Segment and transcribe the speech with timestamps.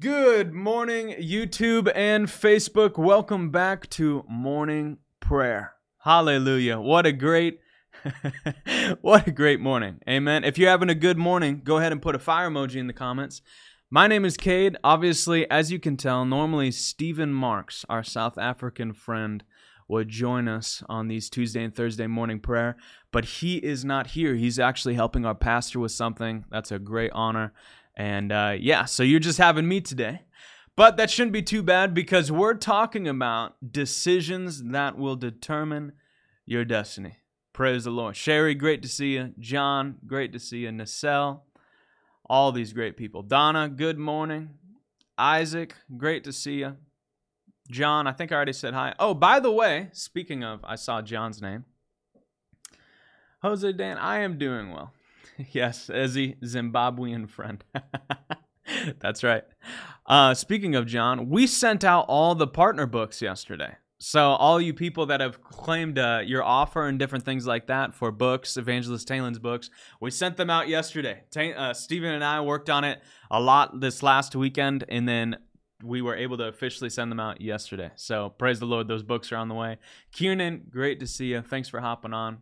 [0.00, 2.96] Good morning, YouTube and Facebook.
[2.96, 5.74] Welcome back to morning prayer.
[5.98, 6.80] Hallelujah.
[6.80, 7.60] What a great
[9.02, 10.00] what a great morning.
[10.08, 10.42] Amen.
[10.42, 12.94] If you're having a good morning, go ahead and put a fire emoji in the
[12.94, 13.42] comments.
[13.90, 14.76] My name is Kade.
[14.82, 19.44] Obviously, as you can tell, normally Stephen Marks, our South African friend,
[19.86, 22.78] would join us on these Tuesday and Thursday morning prayer,
[23.12, 24.34] but he is not here.
[24.34, 26.46] He's actually helping our pastor with something.
[26.48, 27.52] That's a great honor.
[28.00, 30.22] And uh, yeah, so you're just having me today.
[30.74, 35.92] But that shouldn't be too bad because we're talking about decisions that will determine
[36.46, 37.18] your destiny.
[37.52, 38.16] Praise the Lord.
[38.16, 39.34] Sherry, great to see you.
[39.38, 40.72] John, great to see you.
[40.72, 41.44] Nacelle,
[42.24, 43.20] all these great people.
[43.22, 44.54] Donna, good morning.
[45.18, 46.78] Isaac, great to see you.
[47.70, 48.94] John, I think I already said hi.
[48.98, 51.66] Oh, by the way, speaking of, I saw John's name.
[53.42, 54.94] Jose Dan, I am doing well.
[55.52, 57.64] yes, Ezzy, Zimbabwean friend.
[59.00, 59.44] That's right.
[60.06, 63.76] Uh, speaking of John, we sent out all the partner books yesterday.
[64.02, 67.94] So all you people that have claimed uh, your offer and different things like that
[67.94, 69.68] for books, Evangelist Talen's books,
[70.00, 71.24] we sent them out yesterday.
[71.30, 75.36] Ta- uh, Stephen and I worked on it a lot this last weekend, and then
[75.82, 77.90] we were able to officially send them out yesterday.
[77.96, 79.76] So praise the Lord, those books are on the way.
[80.12, 81.42] Kiernan, great to see you.
[81.42, 82.38] Thanks for hopping on.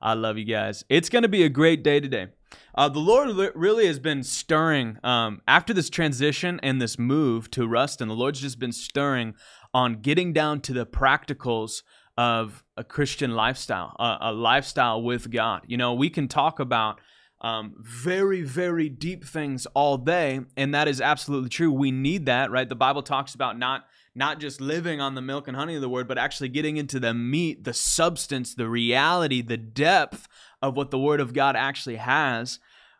[0.00, 0.84] I love you guys.
[0.88, 2.28] It's going to be a great day today.
[2.74, 7.66] Uh, the Lord really has been stirring um, after this transition and this move to
[7.66, 8.08] Ruston.
[8.08, 9.34] The Lord's just been stirring
[9.74, 11.82] on getting down to the practicals
[12.16, 15.62] of a Christian lifestyle, a, a lifestyle with God.
[15.66, 17.00] You know, we can talk about
[17.40, 21.70] um, very, very deep things all day, and that is absolutely true.
[21.70, 22.68] We need that, right?
[22.68, 23.84] The Bible talks about not
[24.16, 26.98] not just living on the milk and honey of the word, but actually getting into
[26.98, 30.26] the meat, the substance, the reality, the depth
[30.62, 32.58] of what the word of God actually has.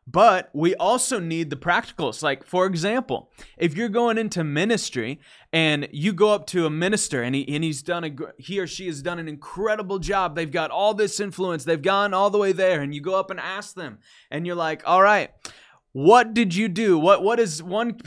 [0.09, 2.23] But we also need the practicals.
[2.23, 5.19] Like, for example, if you're going into ministry
[5.53, 8.69] and you go up to a minister and, he, and he's done a, he or
[8.69, 12.39] she has done an incredible job, they've got all this influence, they've gone all the
[12.39, 13.99] way there, and you go up and ask them,
[14.31, 15.33] and you're like, all right,
[15.97, 16.99] what did you do?
[16.99, 17.99] What what is one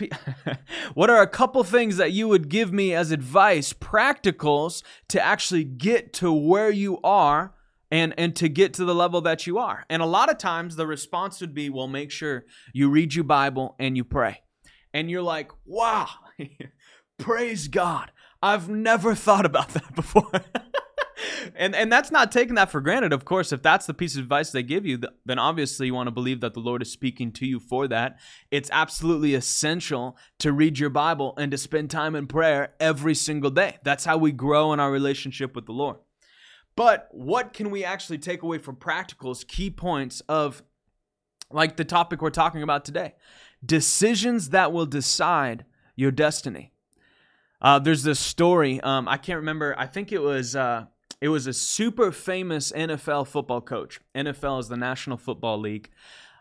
[0.94, 5.64] what are a couple things that you would give me as advice, practicals to actually
[5.64, 7.56] get to where you are
[7.90, 9.86] and and to get to the level that you are.
[9.90, 13.24] And a lot of times the response would be, well, make sure you read your
[13.24, 14.44] Bible and you pray.
[14.94, 16.10] And you're like, wow,
[17.18, 18.12] praise God.
[18.40, 20.30] I've never thought about that before.
[21.56, 23.14] And and that's not taking that for granted.
[23.14, 26.08] Of course, if that's the piece of advice they give you, then obviously you want
[26.08, 28.18] to believe that the Lord is speaking to you for that.
[28.52, 33.52] It's absolutely essential to read your Bible and to spend time in prayer every single
[33.52, 33.78] day.
[33.84, 35.98] That's how we grow in our relationship with the Lord.
[36.76, 40.64] But what can we actually take away from practicals, key points of
[41.52, 43.16] like the topic we're talking about today?
[43.66, 45.66] Decisions that will decide
[45.96, 46.72] your destiny.
[47.62, 48.80] Uh, there's this story.
[48.80, 49.76] Um, I can't remember.
[49.78, 50.86] I think it was uh,
[51.22, 54.00] it was a super famous NFL football coach.
[54.16, 55.90] NFL is the National Football League.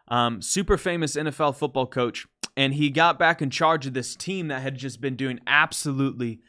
[0.08, 2.26] Um, super famous NFL football coach,
[2.56, 6.40] and he got back in charge of this team that had just been doing absolutely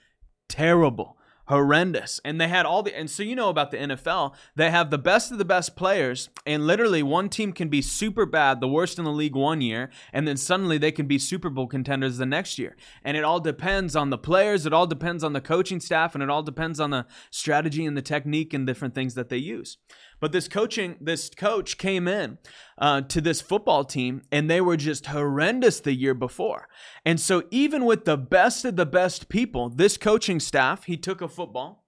[0.47, 1.18] terrible
[1.49, 2.21] horrendous.
[2.23, 4.99] And they had all the, and so you know about the NFL, they have the
[4.99, 8.99] best of the best players, and literally one team can be super bad, the worst
[8.99, 12.25] in the league one year, and then suddenly they can be Super Bowl contenders the
[12.27, 12.77] next year.
[13.03, 16.23] And it all depends on the players, it all depends on the coaching staff, and
[16.23, 19.77] it all depends on the strategy and the technique and different things that they use.
[20.19, 22.37] But this coaching, this coach came in
[22.77, 26.67] uh, to this football team, and they were just horrendous the year before.
[27.05, 31.21] And so, even with the best of the best people, this coaching staff, he took
[31.21, 31.85] a football,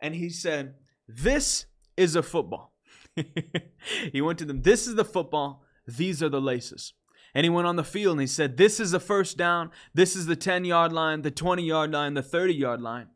[0.00, 0.74] and he said,
[1.08, 1.66] "This
[1.96, 2.74] is a football."
[4.12, 4.62] he went to them.
[4.62, 5.64] This is the football.
[5.86, 6.94] These are the laces.
[7.34, 9.70] And he went on the field and he said, This is the first down.
[9.92, 13.08] This is the 10 yard line, the 20 yard line, the 30 yard line.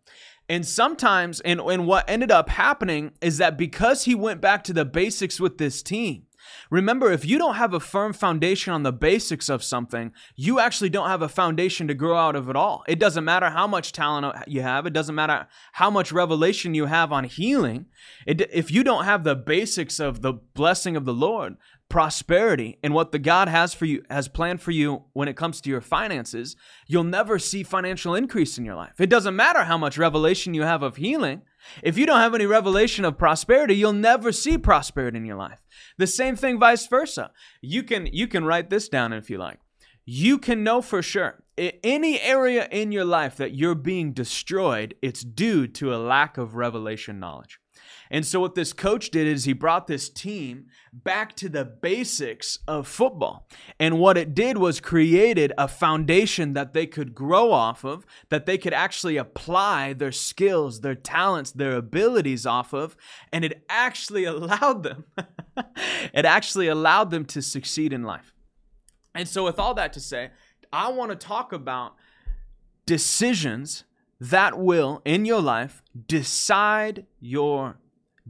[0.48, 4.72] And sometimes, and, and what ended up happening is that because he went back to
[4.72, 6.24] the basics with this team,
[6.70, 10.90] Remember, if you don't have a firm foundation on the basics of something, you actually
[10.90, 12.84] don't have a foundation to grow out of at all.
[12.86, 16.86] It doesn't matter how much talent you have, it doesn't matter how much revelation you
[16.86, 17.86] have on healing.
[18.26, 21.56] It, if you don't have the basics of the blessing of the Lord,
[21.88, 25.60] prosperity and what the God has for you has planned for you when it comes
[25.60, 26.56] to your finances,
[26.86, 29.00] you'll never see financial increase in your life.
[29.00, 31.42] It doesn't matter how much revelation you have of healing.
[31.82, 35.66] If you don't have any revelation of prosperity, you'll never see prosperity in your life.
[35.96, 37.30] The same thing vice versa.
[37.62, 39.58] You can you can write this down if you like.
[40.04, 45.22] You can know for sure any area in your life that you're being destroyed, it's
[45.22, 47.58] due to a lack of revelation knowledge.
[48.10, 52.58] And so, what this coach did is he brought this team back to the basics
[52.66, 53.46] of football.
[53.78, 58.46] And what it did was created a foundation that they could grow off of, that
[58.46, 62.96] they could actually apply their skills, their talents, their abilities off of.
[63.32, 65.04] And it actually allowed them,
[66.12, 68.32] it actually allowed them to succeed in life.
[69.14, 70.30] And so, with all that to say,
[70.72, 71.94] I want to talk about
[72.86, 73.84] decisions
[74.20, 77.78] that will, in your life, decide your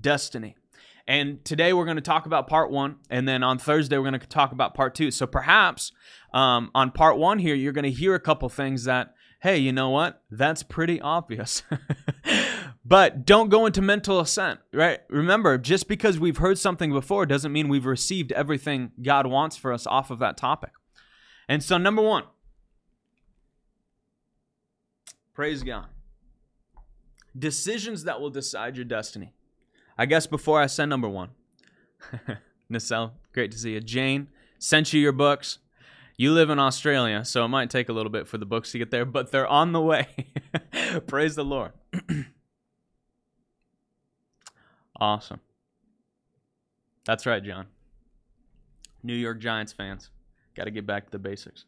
[0.01, 0.57] destiny.
[1.07, 4.21] And today we're going to talk about part one, and then on Thursday we're going
[4.21, 5.11] to talk about part two.
[5.11, 5.91] So perhaps
[6.35, 9.73] um, on part one here, you're going to hear a couple things that, hey, you
[9.73, 10.23] know what?
[10.31, 11.63] That's pretty obvious.
[12.85, 15.01] but don't go into mental assent, right?
[15.09, 19.73] Remember, just because we've heard something before doesn't mean we've received everything God wants for
[19.73, 20.73] us off of that topic.
[21.49, 22.25] And so, number one,
[25.33, 25.87] praise God.
[27.39, 29.33] Decisions that will decide your destiny.
[29.99, 31.31] I guess before I send number one,
[32.69, 33.81] Nacelle, great to see you.
[33.81, 34.29] Jane,
[34.59, 35.59] sent you your books.
[36.17, 38.79] You live in Australia, so it might take a little bit for the books to
[38.79, 40.07] get there, but they're on the way.
[41.07, 41.73] Praise the Lord.
[45.01, 45.41] awesome.
[47.05, 47.67] That's right, John.
[49.03, 50.11] New York Giants fans.
[50.55, 51.65] Got to get back to the basics.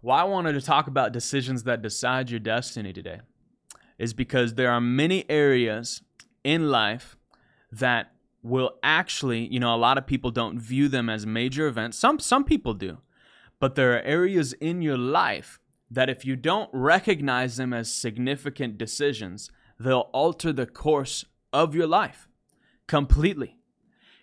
[0.00, 3.20] Why I wanted to talk about decisions that decide your destiny today
[3.98, 6.02] is because there are many areas
[6.44, 7.16] in life
[7.70, 11.96] that will actually, you know, a lot of people don't view them as major events.
[11.98, 12.98] Some some people do.
[13.60, 18.76] But there are areas in your life that if you don't recognize them as significant
[18.76, 22.28] decisions, they'll alter the course of your life
[22.88, 23.58] completely.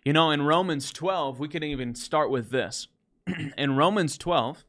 [0.03, 2.87] You know, in Romans 12, we can even start with this.
[3.57, 4.65] in Romans 12,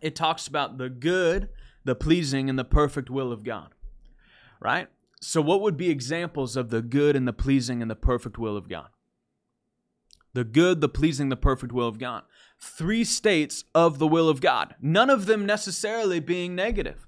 [0.00, 1.48] it talks about the good,
[1.84, 3.74] the pleasing, and the perfect will of God
[4.60, 4.88] right?
[5.20, 8.56] So, what would be examples of the good and the pleasing and the perfect will
[8.56, 8.88] of God?
[10.32, 12.22] The good, the pleasing, the perfect will of God.
[12.58, 17.06] Three states of the will of God, none of them necessarily being negative.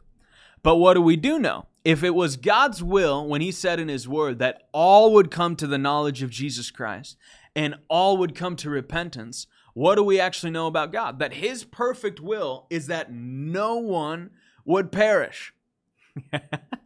[0.62, 1.66] But what do we do know?
[1.85, 5.56] If it was God's will when He said in His Word that all would come
[5.56, 7.16] to the knowledge of Jesus Christ
[7.56, 11.18] and all would come to repentance, what do we actually know about God?
[11.18, 14.30] That His perfect will is that no one
[14.64, 15.54] would perish.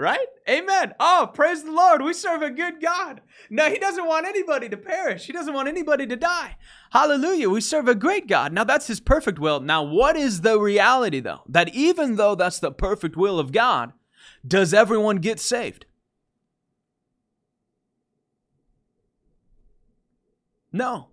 [0.00, 0.28] Right?
[0.48, 0.94] Amen.
[0.98, 2.00] Oh, praise the Lord.
[2.00, 3.20] We serve a good God.
[3.50, 6.56] No, He doesn't want anybody to perish, He doesn't want anybody to die.
[6.92, 7.50] Hallelujah.
[7.50, 8.50] We serve a great God.
[8.50, 9.60] Now, that's His perfect will.
[9.60, 11.42] Now, what is the reality, though?
[11.46, 13.92] That even though that's the perfect will of God,
[14.46, 15.84] does everyone get saved?
[20.72, 21.08] No.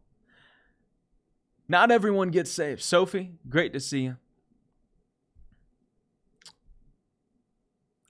[1.67, 2.81] Not everyone gets saved.
[2.81, 4.15] Sophie, great to see you.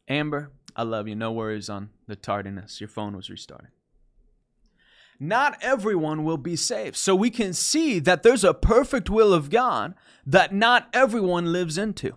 [0.07, 1.15] Amber, I love you.
[1.15, 2.79] No worries on the tardiness.
[2.79, 3.71] Your phone was restarting.
[5.19, 6.95] Not everyone will be saved.
[6.95, 11.79] So we can see that there's a perfect will of God that not everyone lives
[11.79, 12.13] into.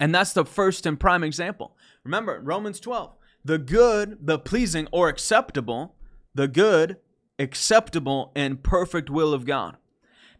[0.00, 1.76] And that's the first and prime example.
[2.04, 5.96] Remember, Romans 12, the good, the pleasing, or acceptable,
[6.34, 6.96] the good,
[7.38, 9.76] acceptable, and perfect will of God.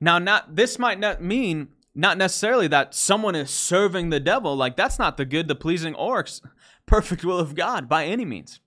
[0.00, 4.56] Now, not this might not mean not necessarily that someone is serving the devil.
[4.56, 6.24] Like that's not the good, the pleasing, or
[6.86, 8.60] perfect will of God by any means.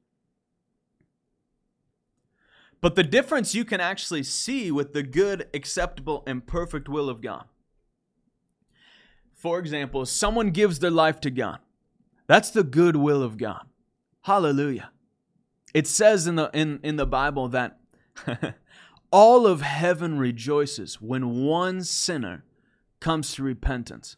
[2.82, 7.22] But the difference you can actually see with the good, acceptable, and perfect will of
[7.22, 7.46] God.
[9.32, 11.60] For example, someone gives their life to God.
[12.28, 13.68] That's the good will of God.
[14.24, 14.92] Hallelujah.
[15.74, 17.80] It says in the in, in the Bible that
[19.12, 22.44] all of heaven rejoices when one sinner
[23.04, 24.16] comes to repentance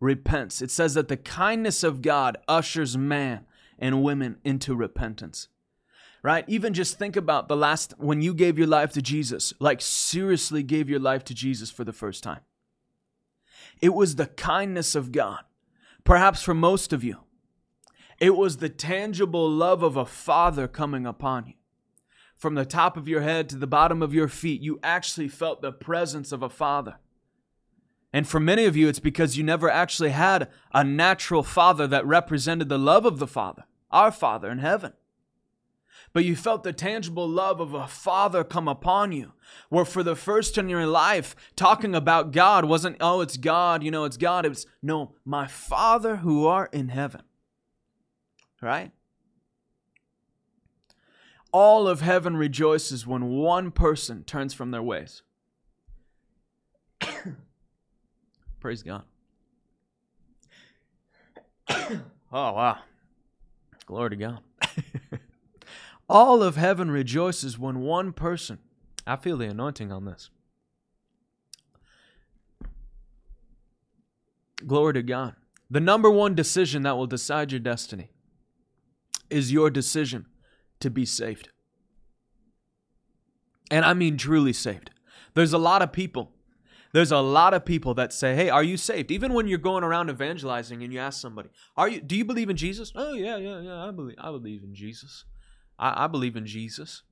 [0.00, 0.60] repents.
[0.60, 3.46] It says that the kindness of God ushers man
[3.78, 5.48] and women into repentance.
[6.22, 6.44] Right?
[6.48, 10.62] Even just think about the last when you gave your life to Jesus, like seriously
[10.62, 12.40] gave your life to Jesus for the first time.
[13.80, 15.40] It was the kindness of God.
[16.04, 17.18] Perhaps for most of you,
[18.18, 21.54] it was the tangible love of a father coming upon you.
[22.36, 25.62] From the top of your head to the bottom of your feet, you actually felt
[25.62, 26.96] the presence of a father.
[28.16, 32.06] And for many of you, it's because you never actually had a natural father that
[32.06, 34.94] represented the love of the Father, our Father in heaven.
[36.14, 39.34] But you felt the tangible love of a father come upon you,
[39.68, 43.82] where for the first time in your life, talking about God wasn't, oh, it's God,
[43.82, 44.46] you know, it's God.
[44.46, 47.20] It was, no, my Father who are in heaven.
[48.62, 48.92] Right?
[51.52, 55.20] All of heaven rejoices when one person turns from their ways.
[58.66, 59.04] Praise God.
[61.68, 61.92] oh,
[62.32, 62.78] wow.
[63.86, 64.40] Glory to God.
[66.08, 68.58] All of heaven rejoices when one person,
[69.06, 70.30] I feel the anointing on this.
[74.66, 75.36] Glory to God.
[75.70, 78.10] The number one decision that will decide your destiny
[79.30, 80.26] is your decision
[80.80, 81.50] to be saved.
[83.70, 84.90] And I mean truly saved.
[85.34, 86.32] There's a lot of people.
[86.96, 89.84] There's a lot of people that say, "Hey, are you saved?" Even when you're going
[89.84, 92.00] around evangelizing and you ask somebody, "Are you?
[92.00, 93.84] Do you believe in Jesus?" Oh yeah, yeah, yeah.
[93.84, 94.16] I believe.
[94.18, 95.26] I believe in Jesus.
[95.78, 97.02] I, I believe in Jesus.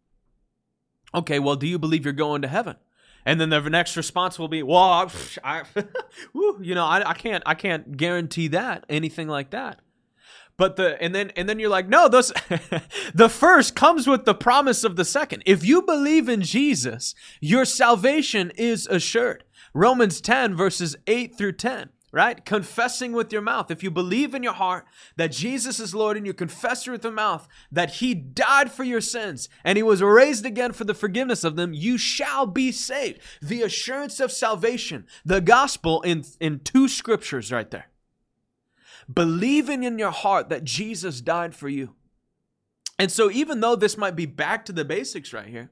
[1.15, 2.77] Okay, well, do you believe you're going to heaven?
[3.27, 5.11] And then the next response will be, "Well, I,
[5.45, 5.65] I
[6.63, 9.81] you know, I, I can't, I can't guarantee that anything like that."
[10.57, 12.33] But the and then and then you're like, no, those
[13.15, 15.43] the first comes with the promise of the second.
[15.47, 19.45] If you believe in Jesus, your salvation is assured.
[19.75, 22.45] Romans 10 verses 8 through 10 right?
[22.45, 23.73] Confessing with your mouth.
[23.73, 27.13] If you believe in your heart that Jesus is Lord and you confess with your
[27.13, 31.43] mouth that He died for your sins and He was raised again for the forgiveness
[31.43, 33.19] of them, you shall be saved.
[33.43, 37.89] The assurance of salvation, the gospel in, in two scriptures right there
[39.13, 41.95] believing in your heart that Jesus died for you.
[42.99, 45.71] And so, even though this might be back to the basics right here,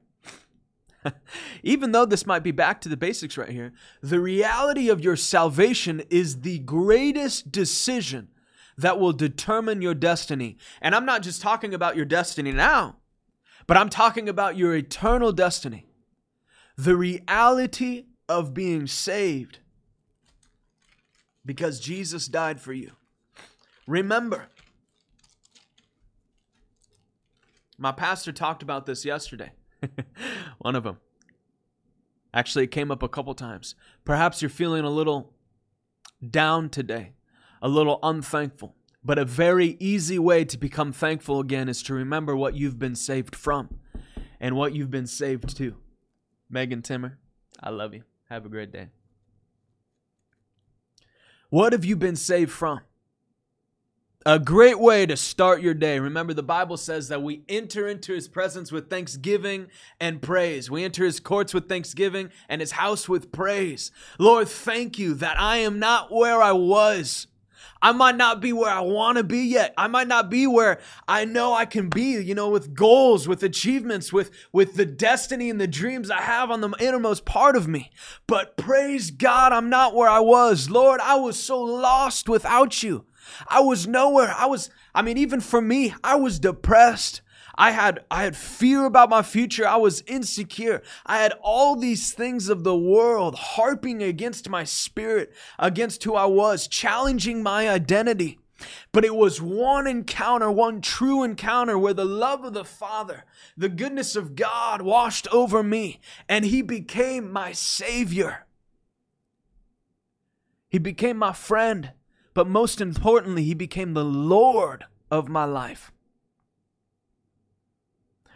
[1.63, 5.15] even though this might be back to the basics right here, the reality of your
[5.15, 8.29] salvation is the greatest decision
[8.77, 10.57] that will determine your destiny.
[10.81, 12.97] And I'm not just talking about your destiny now,
[13.67, 15.85] but I'm talking about your eternal destiny.
[16.77, 19.59] The reality of being saved
[21.45, 22.91] because Jesus died for you.
[23.85, 24.47] Remember,
[27.77, 29.51] my pastor talked about this yesterday.
[30.59, 30.97] One of them.
[32.33, 33.75] Actually, it came up a couple times.
[34.05, 35.33] Perhaps you're feeling a little
[36.27, 37.13] down today,
[37.61, 38.75] a little unthankful.
[39.03, 42.95] But a very easy way to become thankful again is to remember what you've been
[42.95, 43.79] saved from
[44.39, 45.75] and what you've been saved to.
[46.49, 47.19] Megan Timmer,
[47.61, 48.03] I love you.
[48.29, 48.87] Have a great day.
[51.49, 52.81] What have you been saved from?
[54.25, 55.99] A great way to start your day.
[55.99, 59.67] Remember, the Bible says that we enter into his presence with thanksgiving
[59.99, 60.71] and praise.
[60.71, 63.91] We enter his courts with thanksgiving and his house with praise.
[64.17, 67.27] Lord, thank you that I am not where I was.
[67.81, 69.73] I might not be where I want to be yet.
[69.77, 73.43] I might not be where I know I can be, you know, with goals, with
[73.43, 77.67] achievements, with, with the destiny and the dreams I have on the innermost part of
[77.67, 77.91] me.
[78.25, 80.69] But praise God, I'm not where I was.
[80.69, 83.03] Lord, I was so lost without you.
[83.47, 84.33] I was nowhere.
[84.37, 87.21] I was, I mean, even for me, I was depressed.
[87.55, 89.67] I had I had fear about my future.
[89.67, 90.81] I was insecure.
[91.05, 96.25] I had all these things of the world harping against my spirit, against who I
[96.25, 98.39] was, challenging my identity.
[98.91, 103.25] But it was one encounter, one true encounter where the love of the Father,
[103.57, 105.99] the goodness of God washed over me,
[106.29, 108.45] and He became my Savior.
[110.69, 111.91] He became my friend
[112.33, 115.91] but most importantly, he became the Lord of my life.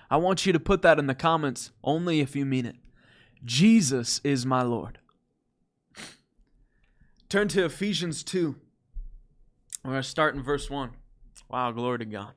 [0.10, 2.78] I want you to put that in the comments only if you mean it.
[3.44, 5.00] Jesus is my Lord.
[7.30, 8.56] Turn to Ephesians 2.
[9.84, 10.92] We're going to start in verse 1.
[11.50, 12.32] Wow, glory to God.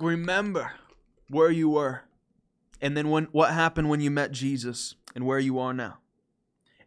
[0.00, 0.72] Remember
[1.28, 2.02] where you were
[2.80, 5.98] and then when, what happened when you met Jesus and where you are now.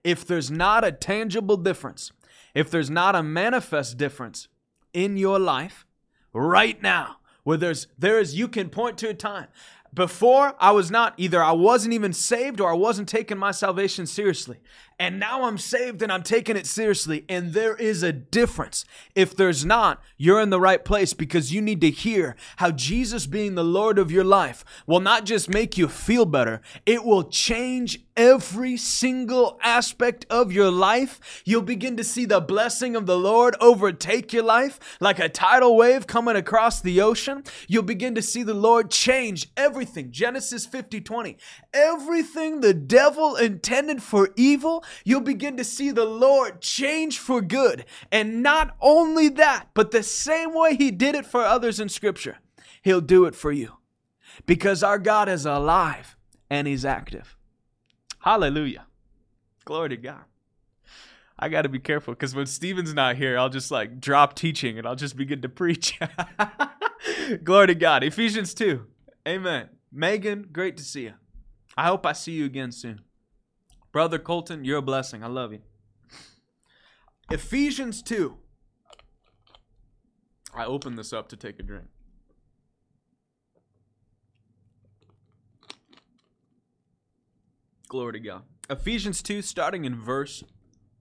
[0.03, 2.11] If there's not a tangible difference
[2.59, 4.49] if there's not a manifest difference
[4.91, 5.85] in your life
[6.33, 9.47] right now, where there's there is you can point to a time
[9.93, 14.05] before I was not either I wasn't even saved or I wasn't taking my salvation
[14.05, 14.57] seriously.
[14.99, 17.23] And now I'm saved and I'm taking it seriously.
[17.29, 18.83] And there is a difference.
[19.15, 23.25] If there's not, you're in the right place because you need to hear how Jesus
[23.25, 27.23] being the Lord of your life will not just make you feel better, it will
[27.23, 31.41] change every single aspect of your life.
[31.45, 35.77] You'll begin to see the blessing of the Lord overtake your life like a tidal
[35.77, 37.45] wave coming across the ocean.
[37.69, 40.11] You'll begin to see the Lord change everything.
[40.11, 41.37] Genesis 50 20.
[41.73, 47.85] Everything the devil intended for evil, you'll begin to see the Lord change for good.
[48.11, 52.37] And not only that, but the same way He did it for others in Scripture,
[52.81, 53.77] He'll do it for you.
[54.45, 56.15] Because our God is alive
[56.49, 57.37] and He's active.
[58.19, 58.85] Hallelujah.
[59.65, 60.23] Glory to God.
[61.37, 64.77] I got to be careful because when Steven's not here, I'll just like drop teaching
[64.77, 65.97] and I'll just begin to preach.
[67.43, 68.03] Glory to God.
[68.03, 68.85] Ephesians 2.
[69.27, 69.69] Amen.
[69.91, 71.13] Megan, great to see you.
[71.77, 73.01] I hope I see you again soon.
[73.91, 75.23] Brother Colton, you're a blessing.
[75.23, 75.61] I love you.
[77.31, 78.37] Ephesians 2.
[80.53, 81.87] I opened this up to take a drink.
[87.87, 88.43] Glory to God.
[88.69, 90.43] Ephesians 2, starting in verse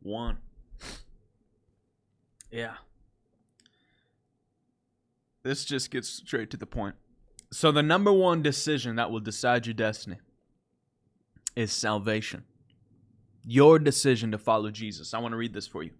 [0.00, 0.38] 1.
[2.50, 2.74] Yeah.
[5.42, 6.94] This just gets straight to the point.
[7.50, 10.16] So, the number one decision that will decide your destiny
[11.56, 12.44] is salvation.
[13.44, 15.14] Your decision to follow Jesus.
[15.14, 15.90] I want to read this for you.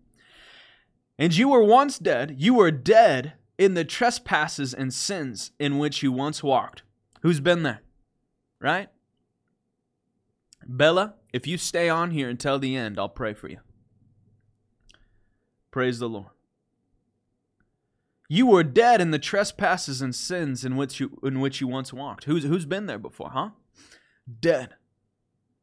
[1.19, 2.37] And you were once dead.
[2.39, 6.83] You were dead in the trespasses and sins in which you once walked.
[7.23, 7.83] Who's been there?
[8.61, 8.89] Right?
[10.67, 13.59] Bella, if you stay on here until the end, I'll pray for you.
[15.71, 16.27] Praise the Lord.
[18.29, 21.93] You were dead in the trespasses and sins in which you in which you once
[21.93, 22.25] walked.
[22.25, 23.51] Who's who's been there before, huh?
[24.41, 24.75] Dead.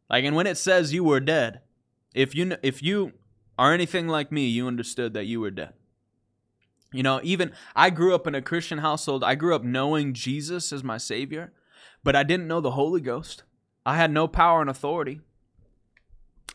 [0.10, 1.62] Like and when it says you were dead,
[2.16, 3.12] if you if you
[3.60, 5.74] are anything like me, you understood that you were dead.
[6.92, 9.24] You know, even I grew up in a Christian household.
[9.24, 11.52] I grew up knowing Jesus as my savior,
[12.04, 13.44] but I didn't know the Holy Ghost.
[13.86, 15.20] I had no power and authority.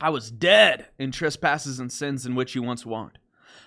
[0.01, 3.19] I was dead in trespasses and sins in which you once walked.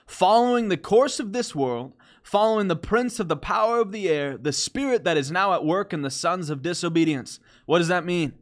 [0.08, 4.36] Following the course of this world, following the prince of the power of the air,
[4.36, 7.40] the spirit that is now at work in the sons of disobedience.
[7.68, 8.34] What does that mean?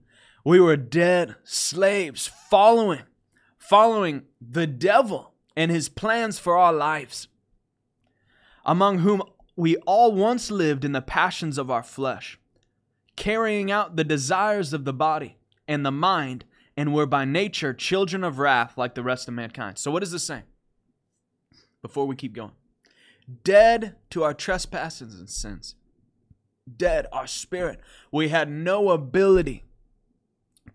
[0.46, 3.02] We were dead slaves, following,
[3.72, 7.30] following the devil and his plans for our lives,
[8.66, 9.24] among whom
[9.56, 12.38] we all once lived in the passions of our flesh
[13.16, 15.38] carrying out the desires of the body
[15.70, 16.44] and the mind,
[16.76, 19.78] and were by nature children of wrath like the rest of mankind.
[19.78, 20.44] So, what is this saying?
[21.82, 22.52] Before we keep going,
[23.46, 25.76] dead to our trespasses and sins,
[26.76, 27.80] dead, our spirit.
[28.12, 29.64] We had no ability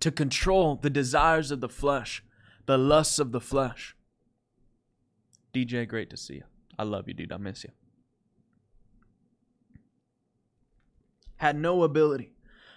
[0.01, 2.23] to control the desires of the flesh,
[2.67, 3.97] the lusts of the flesh.
[5.55, 6.45] DJ, great to see you.
[6.79, 7.33] I love you, dude.
[7.33, 7.71] I miss you.
[11.37, 12.33] had no ability.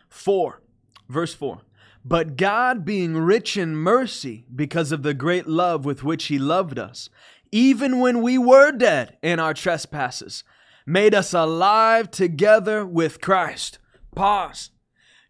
[0.10, 0.62] 4,
[1.08, 1.62] verse 4.
[2.06, 6.80] But God, being rich in mercy, because of the great love with which He loved
[6.80, 7.10] us,
[7.52, 10.44] even when we were dead in our trespasses,
[10.86, 13.80] made us alive together with Christ.
[14.16, 14.72] Pause.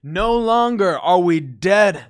[0.04, 2.06] No longer are we dead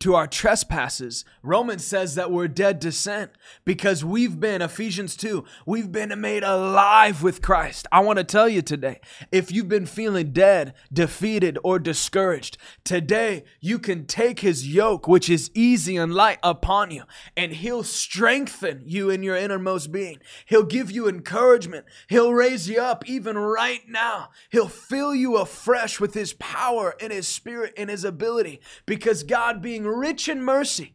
[0.00, 1.24] to our trespasses.
[1.42, 3.28] Romans says that we're dead to sin
[3.64, 7.88] because we've been, Ephesians 2, we've been made alive with Christ.
[7.90, 9.00] I want to tell you today
[9.32, 15.28] if you've been feeling dead, defeated, or discouraged, today you can take his yoke, which
[15.28, 17.02] is easy and light, upon you,
[17.36, 20.18] and he'll strengthen you in your innermost being.
[20.46, 21.86] He'll give you encouragement.
[22.08, 24.30] He'll raise you up even right now.
[24.50, 29.60] He'll fill you afresh with his power and his spirit and his ability because God
[29.60, 30.94] being rich in mercy.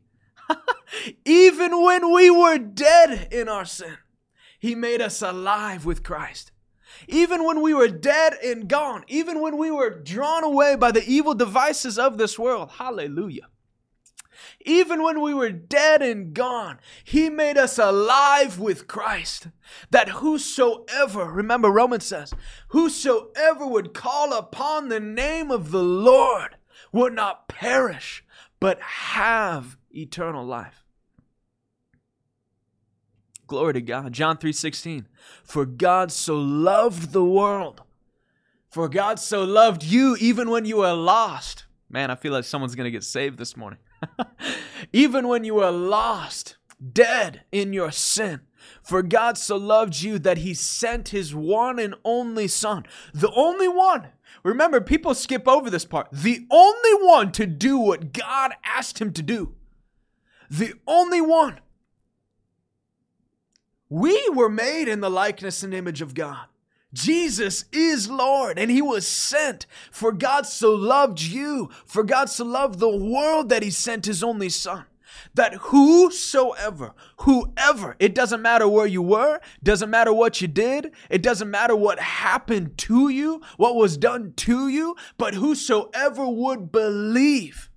[1.26, 3.98] Even when we were dead in our sin,
[4.60, 6.52] He made us alive with Christ.
[7.08, 11.06] Even when we were dead and gone, even when we were drawn away by the
[11.06, 13.48] evil devices of this world, hallelujah.
[14.66, 19.48] Even when we were dead and gone, He made us alive with Christ.
[19.92, 22.34] That whosoever, remember Romans says,
[22.70, 26.58] whosoever would call upon the name of the Lord
[26.92, 28.24] would not perish,
[28.60, 30.84] but have eternal life.
[33.48, 34.14] Glory to God.
[34.14, 35.08] John 3:16.
[35.44, 37.82] For God so loved the world.
[38.70, 41.66] For God so loved you even when you were lost.
[41.90, 43.80] Man, I feel like someone's going to get saved this morning.
[44.94, 46.58] even when you were lost,
[46.94, 48.42] dead in your sin.
[48.84, 53.70] For God so loved you that he sent his one and only son, the only
[53.70, 54.10] one
[54.48, 56.08] Remember, people skip over this part.
[56.12, 59.56] The only one to do what God asked him to do.
[60.50, 61.60] The only one.
[63.90, 66.48] We were made in the likeness and image of God.
[66.94, 69.66] Jesus is Lord and he was sent.
[69.92, 74.24] For God so loved you, for God so loved the world that he sent his
[74.24, 74.86] only son
[75.36, 81.22] that whosoever, whoever, it doesn't matter where you were, doesn't matter what you did, it
[81.22, 87.70] doesn't matter what happened to you, what was done to you, but whosoever would believe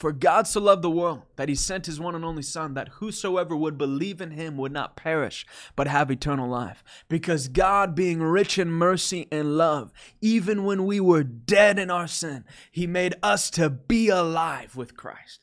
[0.00, 2.88] For God so loved the world that he sent his one and only Son, that
[2.88, 5.44] whosoever would believe in him would not perish,
[5.76, 6.82] but have eternal life.
[7.10, 12.06] Because God, being rich in mercy and love, even when we were dead in our
[12.06, 15.40] sin, he made us to be alive with Christ.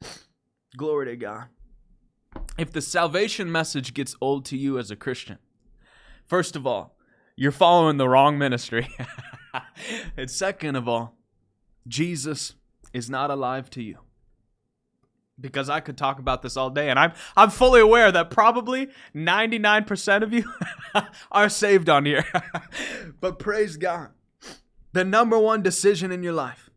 [0.76, 1.46] Glory to God.
[2.56, 5.38] If the salvation message gets old to you as a Christian,
[6.24, 6.96] first of all,
[7.34, 8.94] you're following the wrong ministry.
[10.16, 11.16] and second of all,
[11.88, 12.54] Jesus
[12.92, 13.98] is not alive to you.
[15.40, 18.88] because I could talk about this all day and I'm I'm fully aware that probably
[19.14, 20.44] 99% of you
[21.32, 22.24] are saved on here.
[23.20, 24.10] but praise God.
[24.92, 26.70] The number one decision in your life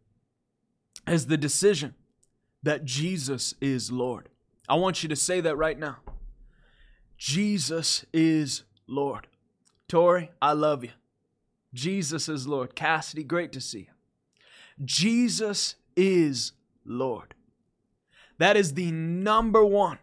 [1.08, 1.96] is the decision
[2.62, 4.30] that Jesus is Lord.
[4.70, 5.98] I want you to say that right now.
[7.18, 9.28] Jesus is Lord.
[9.88, 10.92] Tori, I love you.
[11.74, 12.76] Jesus is Lord.
[12.76, 14.86] Cassidy, great to see you.
[14.86, 16.54] Jesus is
[16.86, 17.34] Lord.
[18.38, 20.00] That is the number one.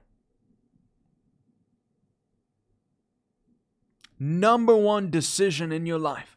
[4.19, 6.37] Number one decision in your life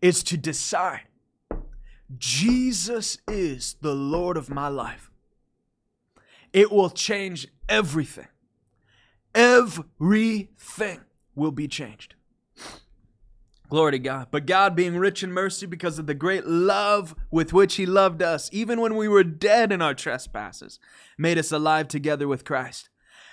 [0.00, 1.02] is to decide
[2.18, 5.10] Jesus is the Lord of my life.
[6.52, 8.28] It will change everything.
[9.34, 11.00] Everything
[11.34, 12.14] will be changed.
[13.72, 14.26] Glory to God.
[14.30, 18.20] But God, being rich in mercy because of the great love with which He loved
[18.20, 20.78] us, even when we were dead in our trespasses,
[21.16, 22.90] made us alive together with Christ.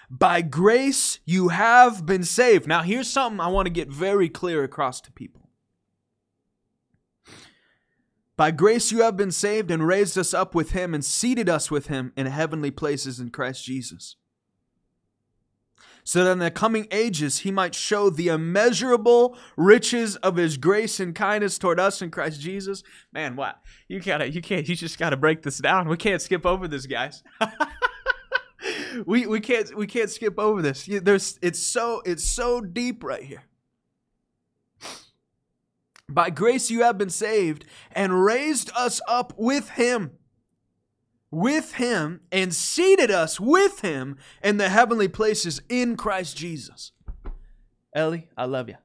[0.10, 2.67] By grace you have been saved.
[2.67, 5.49] Now, here's something I want to get very clear across to people.
[8.38, 11.69] By grace you have been saved and raised us up with Him and seated us
[11.69, 14.15] with Him in heavenly places in Christ Jesus
[16.10, 21.00] so that in the coming ages he might show the immeasurable riches of his grace
[21.00, 22.82] and kindness toward us in Christ Jesus.
[23.13, 23.62] Man, what?
[23.88, 25.88] You gotta, you can't, you just gotta break this down.
[25.88, 27.22] We can't skip over this, guys.
[29.06, 30.89] we we can't we can't skip over this.
[30.91, 33.43] There's it's so it's so deep right here.
[36.10, 40.17] By grace you have been saved and raised us up with him
[41.32, 46.92] with him and seated us with him in the heavenly places in Christ Jesus.
[47.94, 48.76] Ellie, I love you.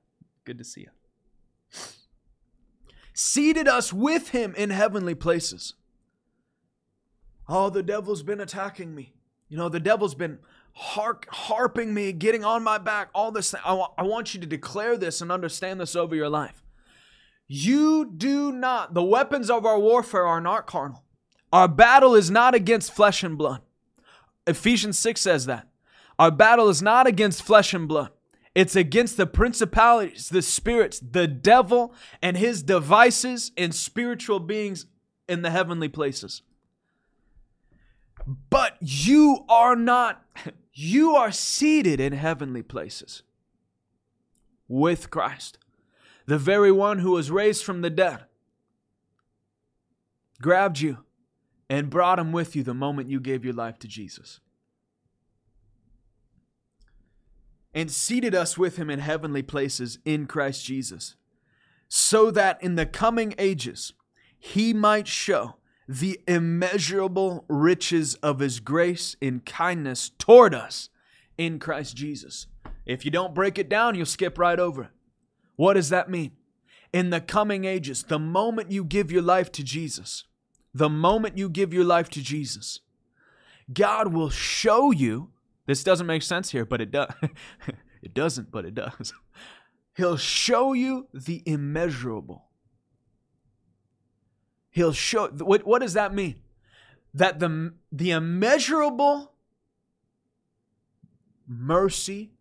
[0.44, 0.90] Good to see you.
[3.14, 5.74] Seated us with him in heavenly places.
[7.48, 9.14] Oh, the devil's been attacking me.
[9.48, 10.38] You know, the devil's been
[10.72, 13.52] harping me, getting on my back, all this.
[13.52, 13.61] Thing.
[13.64, 16.62] I, wa- I want you to declare this and understand this over your life.
[17.46, 21.03] You do not, the weapons of our warfare are not carnal
[21.54, 23.60] our battle is not against flesh and blood.
[24.44, 25.68] Ephesians 6 says that.
[26.18, 28.10] Our battle is not against flesh and blood.
[28.56, 34.86] It's against the principalities, the spirits, the devil, and his devices and spiritual beings
[35.28, 36.42] in the heavenly places.
[38.50, 40.24] But you are not,
[40.72, 43.22] you are seated in heavenly places
[44.66, 45.58] with Christ,
[46.26, 48.24] the very one who was raised from the dead,
[50.42, 50.98] grabbed you
[51.68, 54.40] and brought him with you the moment you gave your life to Jesus.
[57.72, 61.16] And seated us with him in heavenly places in Christ Jesus,
[61.88, 63.92] so that in the coming ages
[64.38, 65.57] he might show
[65.88, 70.88] the immeasurable riches of his grace and kindness toward us
[71.37, 72.46] in Christ Jesus.
[72.87, 74.90] If you don't break it down, you'll skip right over it.
[75.57, 76.33] What does that mean?
[76.92, 80.24] In the coming ages, the moment you give your life to Jesus,
[80.74, 82.80] the moment you give your life to Jesus,
[83.72, 85.30] God will show you.
[85.66, 87.12] This doesn't make sense here, but it does.
[88.02, 89.14] it doesn't, but it does.
[89.96, 92.46] He'll show you the immeasurable.
[94.70, 96.40] He'll show what, what does that mean?
[97.14, 99.32] That the, the immeasurable
[101.46, 102.32] mercy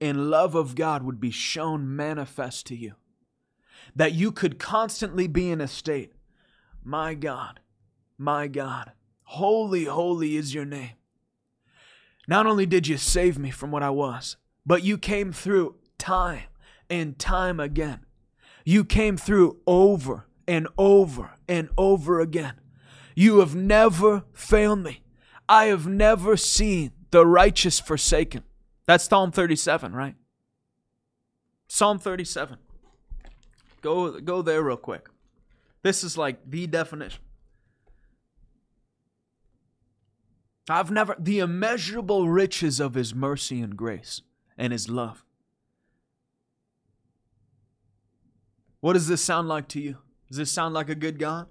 [0.00, 2.96] and love of God would be shown manifest to you.
[3.96, 6.12] That you could constantly be in a state,
[6.84, 7.60] my God,
[8.22, 8.92] my God,
[9.24, 10.92] holy, holy is your name.
[12.28, 16.44] Not only did you save me from what I was, but you came through time
[16.88, 18.06] and time again.
[18.64, 22.54] You came through over and over and over again.
[23.16, 25.02] You have never failed me.
[25.48, 28.44] I have never seen the righteous forsaken.
[28.86, 30.14] That's Psalm 37, right?
[31.66, 32.58] Psalm 37.
[33.80, 35.08] Go go there real quick.
[35.82, 37.20] This is like the definition.
[40.68, 44.22] I've never, the immeasurable riches of His mercy and grace
[44.56, 45.24] and His love.
[48.80, 49.98] What does this sound like to you?
[50.28, 51.46] Does this sound like a good God?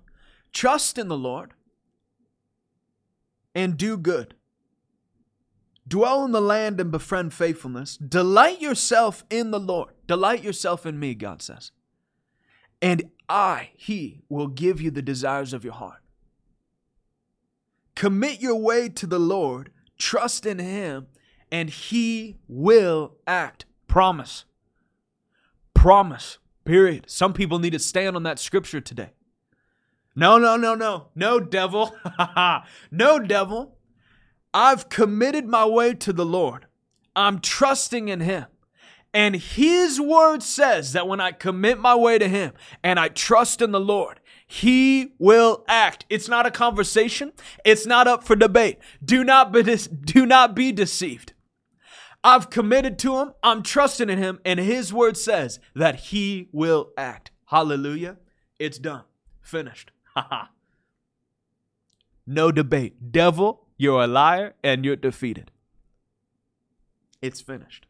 [0.54, 1.54] Trust in the Lord
[3.56, 4.36] and do good.
[5.88, 7.98] Dwell in the land and befriend faithfulness.
[7.98, 9.94] Delight yourself in the Lord.
[10.08, 11.72] Delight yourself in me, God says.
[12.82, 16.01] And I, He, will give you the desires of your heart.
[17.96, 21.08] Commit your way to the Lord, trust in Him,
[21.52, 23.66] and He will act.
[23.88, 24.46] Promise.
[25.74, 26.38] Promise.
[26.64, 27.06] Period.
[27.10, 29.12] Some people need to stand on that scripture today.
[30.16, 31.08] No, no, no, no.
[31.16, 31.96] No, devil.
[32.92, 33.78] no, devil.
[34.54, 36.68] I've committed my way to the Lord.
[37.16, 38.46] I'm trusting in Him.
[39.14, 43.62] And His word says that when I commit my way to Him and I trust
[43.62, 44.21] in the Lord,
[44.52, 46.06] He will act.
[46.10, 47.32] It's not a conversation.
[47.64, 48.80] It's not up for debate.
[49.02, 51.32] Do not be, do not be deceived.
[52.22, 53.34] I've committed to Him.
[53.42, 54.42] I'm trusting in Him.
[54.44, 57.32] And His word says that He will act.
[57.46, 58.18] Hallelujah.
[58.60, 59.04] It's done.
[59.40, 59.92] Finished.
[62.28, 63.10] no debate.
[63.10, 65.50] Devil, you're a liar and you're defeated.
[67.22, 67.86] It's finished.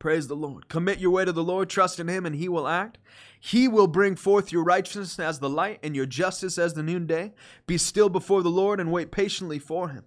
[0.00, 0.68] Praise the Lord.
[0.68, 2.98] Commit your way to the Lord, trust in Him, and He will act.
[3.40, 7.32] He will bring forth your righteousness as the light and your justice as the noonday.
[7.66, 10.04] Be still before the Lord and wait patiently for Him.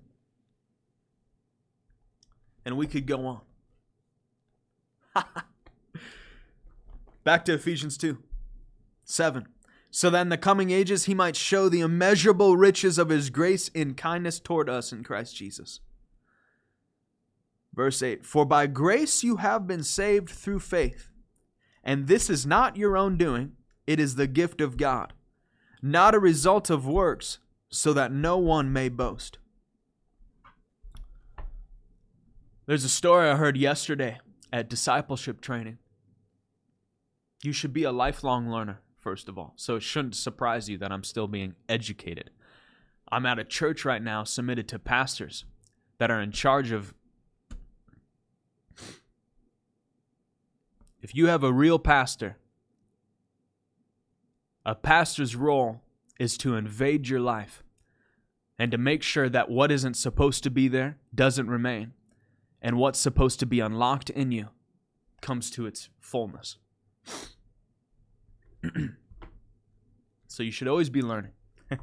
[2.65, 3.41] And we could go on.
[7.23, 8.17] Back to Ephesians 2
[9.05, 9.47] 7.
[9.93, 13.67] So that in the coming ages he might show the immeasurable riches of his grace
[13.69, 15.81] in kindness toward us in Christ Jesus.
[17.73, 21.10] Verse 8 For by grace you have been saved through faith,
[21.83, 23.53] and this is not your own doing,
[23.87, 25.13] it is the gift of God,
[25.81, 27.39] not a result of works,
[27.69, 29.37] so that no one may boast.
[32.65, 34.19] There's a story I heard yesterday
[34.53, 35.77] at discipleship training.
[37.43, 40.91] You should be a lifelong learner, first of all, so it shouldn't surprise you that
[40.91, 42.29] I'm still being educated.
[43.11, 45.43] I'm at a church right now submitted to pastors
[45.97, 46.93] that are in charge of
[51.01, 52.37] If you have a real pastor,
[54.63, 55.81] a pastor's role
[56.19, 57.63] is to invade your life
[58.59, 61.93] and to make sure that what isn't supposed to be there doesn't remain
[62.61, 64.49] and what's supposed to be unlocked in you
[65.21, 66.57] comes to its fullness.
[70.27, 71.31] so you should always be learning.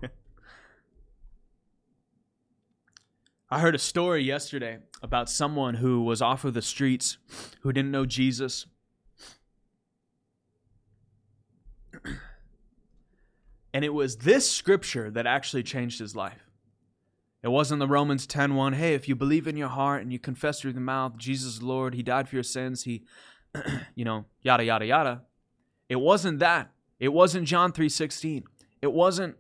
[3.50, 7.18] I heard a story yesterday about someone who was off of the streets
[7.62, 8.66] who didn't know Jesus
[13.72, 16.48] and it was this scripture that actually changed his life.
[17.42, 20.60] It wasn't the Romans 10:1, hey, if you believe in your heart and you confess
[20.60, 23.04] through the mouth Jesus Lord, he died for your sins, he
[23.94, 25.22] you know, yada yada yada.
[25.88, 26.70] It wasn't that.
[26.98, 28.44] It wasn't John 3:16.
[28.82, 29.36] It wasn't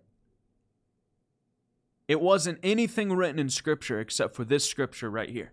[2.06, 5.52] it wasn't anything written in scripture except for this scripture right here.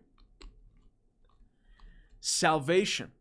[2.22, 3.12] Salvation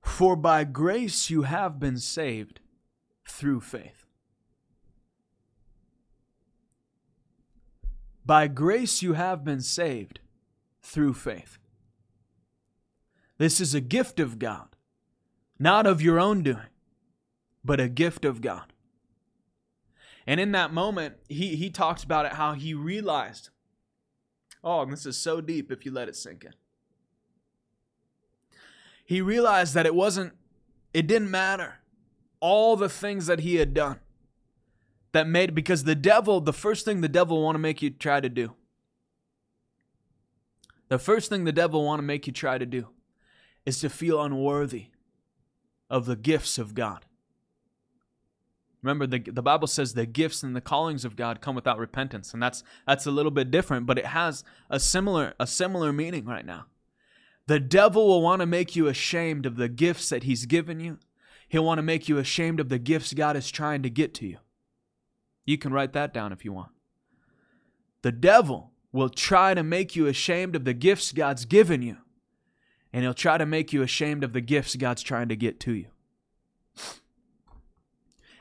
[0.00, 2.60] for by grace you have been saved
[3.26, 4.04] through faith.
[8.24, 10.20] By grace you have been saved
[10.82, 11.58] through faith.
[13.38, 14.76] This is a gift of God,
[15.58, 16.70] not of your own doing,
[17.64, 18.72] but a gift of God.
[20.26, 23.50] And in that moment, he, he talks about it how he realized,
[24.64, 26.52] oh, this is so deep if you let it sink in
[29.06, 30.34] he realized that it wasn't,
[30.92, 31.76] it didn't matter.
[32.40, 34.00] All the things that he had done
[35.12, 38.20] that made, because the devil, the first thing the devil want to make you try
[38.20, 38.54] to do,
[40.88, 42.88] the first thing the devil want to make you try to do
[43.64, 44.86] is to feel unworthy
[45.90, 47.04] of the gifts of God.
[48.82, 52.32] Remember, the, the Bible says the gifts and the callings of God come without repentance,
[52.32, 56.24] and that's that's a little bit different, but it has a similar a similar meaning
[56.24, 56.66] right now.
[57.48, 60.98] The devil will want to make you ashamed of the gifts that he's given you.
[61.48, 64.26] He'll want to make you ashamed of the gifts God is trying to get to
[64.26, 64.38] you.
[65.44, 66.72] You can write that down if you want.
[68.02, 71.98] The devil will try to make you ashamed of the gifts God's given you,
[72.92, 75.72] and he'll try to make you ashamed of the gifts God's trying to get to
[75.72, 75.86] you.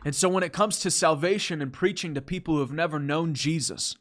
[0.04, 3.34] And so, when it comes to salvation and preaching to people who have never known
[3.34, 3.96] Jesus,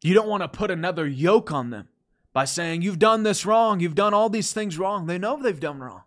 [0.00, 1.88] you don't want to put another yoke on them
[2.32, 5.06] by saying, You've done this wrong, you've done all these things wrong.
[5.06, 6.02] They know they've done wrong.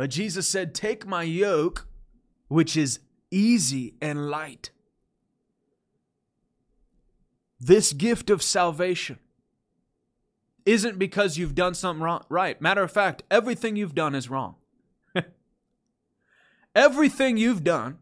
[0.00, 1.86] But Jesus said, Take my yoke,
[2.48, 4.70] which is easy and light.
[7.60, 9.18] This gift of salvation
[10.64, 12.58] isn't because you've done something wrong, right.
[12.62, 14.54] Matter of fact, everything you've done is wrong.
[16.74, 17.98] everything you've done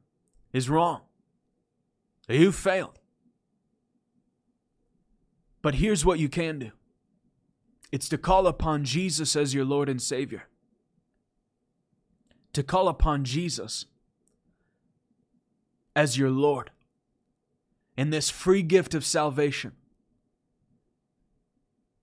[0.53, 1.01] is wrong.
[2.29, 3.01] You failed.
[5.63, 6.71] But here's what you can do
[7.91, 10.45] it's to call upon Jesus as your Lord and Savior.
[12.59, 13.87] To call upon Jesus
[15.95, 16.73] as your Lord
[17.97, 19.75] in this free gift of salvation.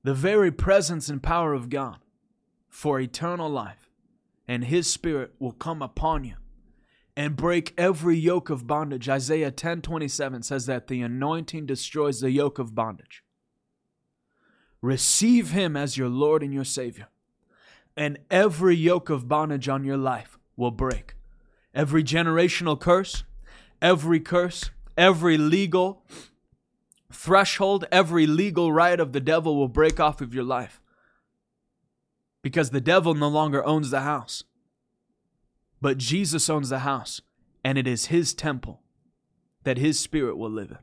[0.06, 1.98] The very presence and power of God
[2.70, 3.89] for eternal life
[4.48, 6.36] and His Spirit will come upon you
[7.18, 9.10] and break every yoke of bondage.
[9.10, 13.26] Isaiah 10:27 says that the anointing destroys the yoke of bondage.
[14.82, 17.10] Receive him as your Lord and your Savior.
[17.98, 21.15] And every yoke of bondage on your life will break.
[21.74, 23.24] Every generational curse,
[23.82, 26.04] every curse, every legal
[27.12, 30.82] threshold, every legal right of the devil will break off of your life.
[32.41, 34.44] Because the devil no longer owns the house.
[35.82, 37.22] But Jesus owns the house,
[37.63, 38.82] and it is his temple
[39.63, 40.78] that his spirit will live in.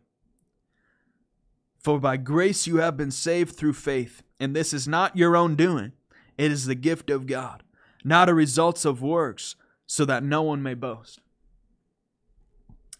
[1.79, 5.57] For by grace you have been saved through faith, and this is not your own
[5.57, 5.93] doing,
[6.39, 7.63] it is the gift of God,
[8.05, 11.21] not a result of works, so that no one may boast.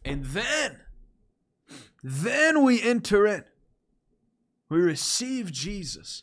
[0.05, 0.81] And then,
[2.03, 3.45] then we enter in.
[4.69, 6.23] We receive Jesus,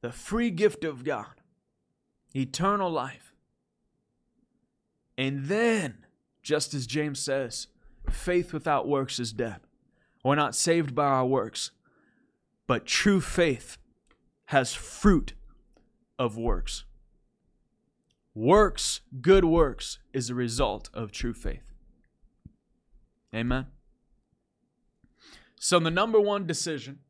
[0.00, 1.40] the free gift of God,
[2.34, 3.34] eternal life.
[5.18, 6.06] And then,
[6.42, 7.66] just as James says,
[8.08, 9.60] faith without works is dead.
[10.24, 11.70] We're not saved by our works,
[12.66, 13.76] but true faith
[14.46, 15.34] has fruit
[16.18, 16.84] of works.
[18.34, 21.72] Works, good works, is a result of true faith.
[23.34, 23.66] Amen.
[25.58, 27.00] So, the number one decision,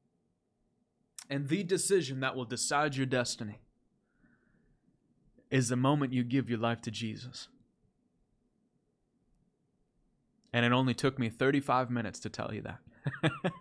[1.28, 3.60] and the decision that will decide your destiny,
[5.50, 7.48] is the moment you give your life to Jesus.
[10.52, 12.78] And it only took me 35 minutes to tell you that.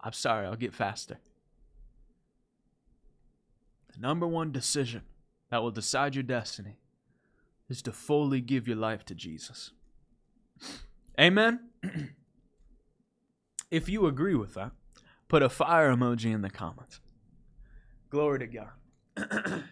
[0.00, 1.18] I'm sorry, I'll get faster.
[3.94, 5.02] The number one decision
[5.50, 6.78] that will decide your destiny
[7.68, 9.72] is to fully give your life to Jesus.
[11.20, 11.68] Amen?
[13.70, 14.72] if you agree with that,
[15.28, 17.00] put a fire emoji in the comments.
[18.10, 18.70] Glory to God.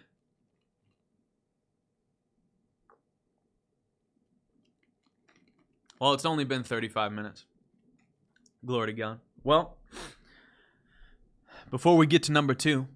[5.99, 7.45] well, it's only been 35 minutes.
[8.65, 9.19] Glory to God.
[9.43, 9.77] Well,
[11.69, 12.87] before we get to number two,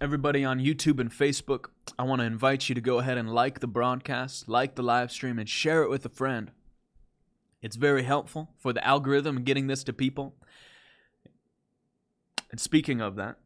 [0.00, 1.66] everybody on YouTube and Facebook,
[1.98, 5.10] I want to invite you to go ahead and like the broadcast, like the live
[5.10, 6.50] stream, and share it with a friend.
[7.62, 10.34] It's very helpful for the algorithm getting this to people.
[12.50, 13.36] And speaking of that,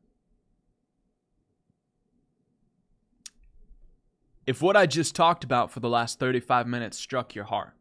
[4.47, 7.75] if what I just talked about for the last 35 minutes struck your heart,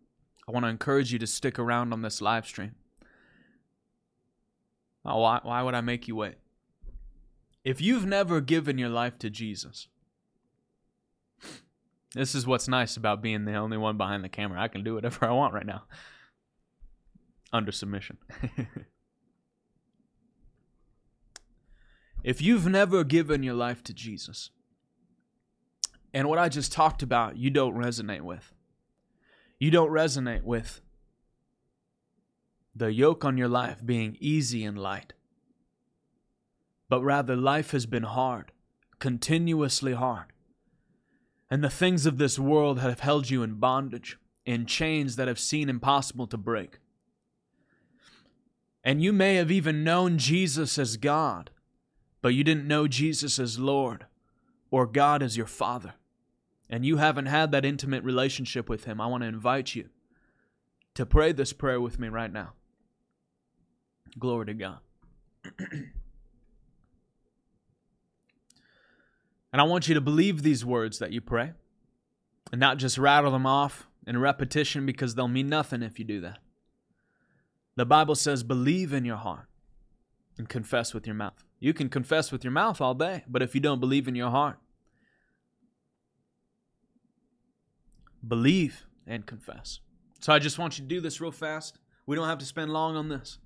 [0.48, 2.76] I want to encourage you to stick around on this live stream.
[5.04, 6.36] Why, why would I make you wait?
[7.68, 9.90] If you've never given your life to Jesus,
[12.14, 14.62] this is what's nice about being the only one behind the camera.
[14.62, 15.84] I can do whatever I want right now
[17.52, 18.20] under submission.
[22.24, 24.52] if you've never given your life to Jesus,
[26.14, 28.54] and what I just talked about, you don't resonate with,
[29.60, 30.80] you don't resonate with
[32.74, 35.12] the yoke on your life being easy and light,
[36.90, 38.52] but rather life has been hard,
[39.00, 40.26] continuously hard.
[41.50, 45.40] And the things of this world have held you in bondage, in chains that have
[45.40, 46.80] seemed impossible to break.
[48.84, 51.50] And you may have even known Jesus as God,
[52.22, 54.06] but you didn't know Jesus as Lord
[54.72, 55.96] or God as your Father.
[56.70, 59.00] And you haven't had that intimate relationship with Him.
[59.00, 59.90] I want to invite you
[60.96, 62.54] to pray this prayer with me right now.
[64.20, 64.80] Glory to God.
[69.58, 71.54] and I want you to believe these words that you pray
[72.52, 76.22] and not just rattle them off in repetition because they'll mean nothing if you do
[76.22, 76.38] that.
[77.76, 79.48] The Bible says, believe in your heart
[80.38, 81.44] and confess with your mouth.
[81.60, 84.30] You can confess with your mouth all day, but if you don't believe in your
[84.30, 84.60] heart,
[88.28, 89.80] believe and confess.
[90.20, 91.80] So I just want you to do this real fast.
[92.06, 93.40] We don't have to spend long on this.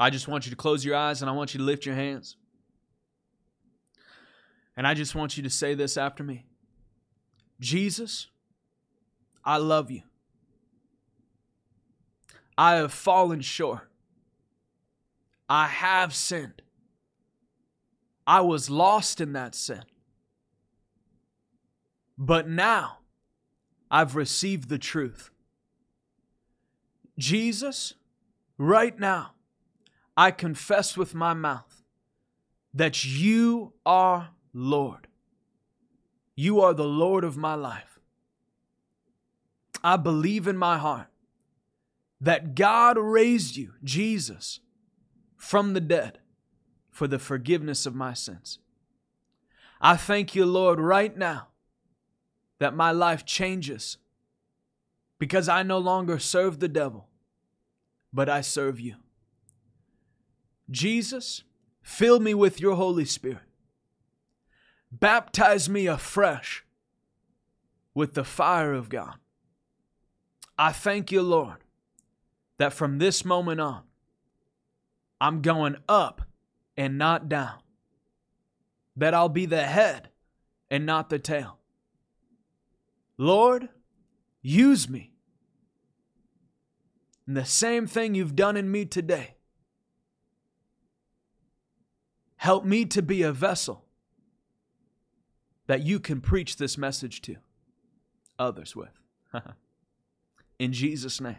[0.00, 1.94] I just want you to close your eyes and I want you to lift your
[1.94, 2.36] hands.
[4.78, 6.46] And I just want you to say this after me
[7.60, 8.28] Jesus,
[9.44, 10.02] I love you.
[12.56, 13.88] I have fallen short.
[15.48, 16.62] I have sinned.
[18.24, 19.82] I was lost in that sin.
[22.16, 22.98] But now
[23.90, 25.30] I've received the truth.
[27.18, 27.94] Jesus,
[28.58, 29.32] right now,
[30.16, 31.82] I confess with my mouth
[32.72, 35.06] that you are Lord.
[36.34, 38.00] You are the Lord of my life.
[39.84, 41.06] I believe in my heart
[42.20, 44.58] that God raised you, Jesus,
[45.36, 46.18] from the dead
[46.90, 48.58] for the forgiveness of my sins.
[49.80, 51.48] I thank you, Lord, right now
[52.58, 53.98] that my life changes
[55.20, 57.06] because I no longer serve the devil,
[58.12, 58.96] but I serve you.
[60.68, 61.44] Jesus,
[61.80, 63.47] fill me with your Holy Spirit.
[64.90, 66.64] Baptize me afresh
[67.94, 69.14] with the fire of God.
[70.56, 71.58] I thank you, Lord,
[72.56, 73.82] that from this moment on,
[75.20, 76.22] I'm going up
[76.76, 77.58] and not down.
[78.96, 80.10] That I'll be the head
[80.70, 81.58] and not the tail.
[83.16, 83.68] Lord,
[84.42, 85.12] use me.
[87.26, 89.34] And the same thing you've done in me today.
[92.36, 93.84] Help me to be a vessel
[95.68, 97.36] that you can preach this message to
[98.38, 98.98] others with.
[100.58, 101.36] in Jesus' name.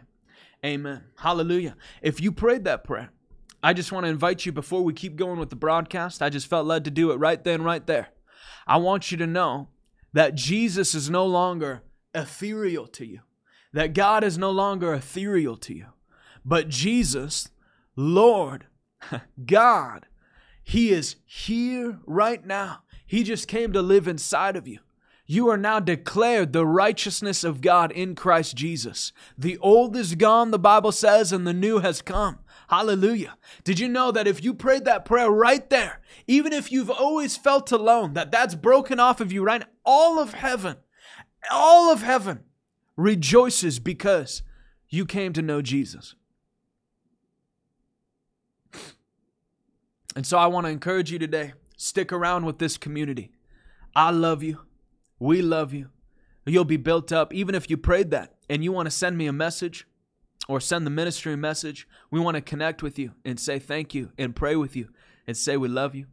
[0.64, 1.04] Amen.
[1.18, 1.76] Hallelujah.
[2.00, 3.10] If you prayed that prayer,
[3.62, 6.22] I just want to invite you before we keep going with the broadcast.
[6.22, 8.08] I just felt led to do it right then, right there.
[8.66, 9.68] I want you to know
[10.12, 11.82] that Jesus is no longer
[12.14, 13.20] ethereal to you,
[13.72, 15.86] that God is no longer ethereal to you,
[16.44, 17.50] but Jesus,
[17.96, 18.66] Lord,
[19.46, 20.06] God,
[20.62, 22.82] He is here right now.
[23.10, 24.78] He just came to live inside of you.
[25.26, 29.12] You are now declared the righteousness of God in Christ Jesus.
[29.36, 32.38] The old is gone, the Bible says, and the new has come.
[32.68, 33.36] Hallelujah.
[33.64, 37.36] Did you know that if you prayed that prayer right there, even if you've always
[37.36, 40.76] felt alone, that that's broken off of you right all of heaven,
[41.50, 42.44] all of heaven
[42.96, 44.44] rejoices because
[44.88, 46.14] you came to know Jesus.
[50.14, 53.32] And so I want to encourage you today stick around with this community.
[53.96, 54.60] I love you.
[55.18, 55.88] We love you.
[56.44, 57.32] You'll be built up.
[57.32, 59.86] Even if you prayed that and you want to send me a message,
[60.48, 63.94] or send the ministry a message, we want to connect with you and say thank
[63.94, 64.88] you and pray with you
[65.26, 66.06] and say we love you.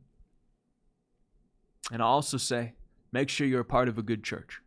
[1.92, 2.74] And I also say,
[3.12, 4.62] make sure you're a part of a good church.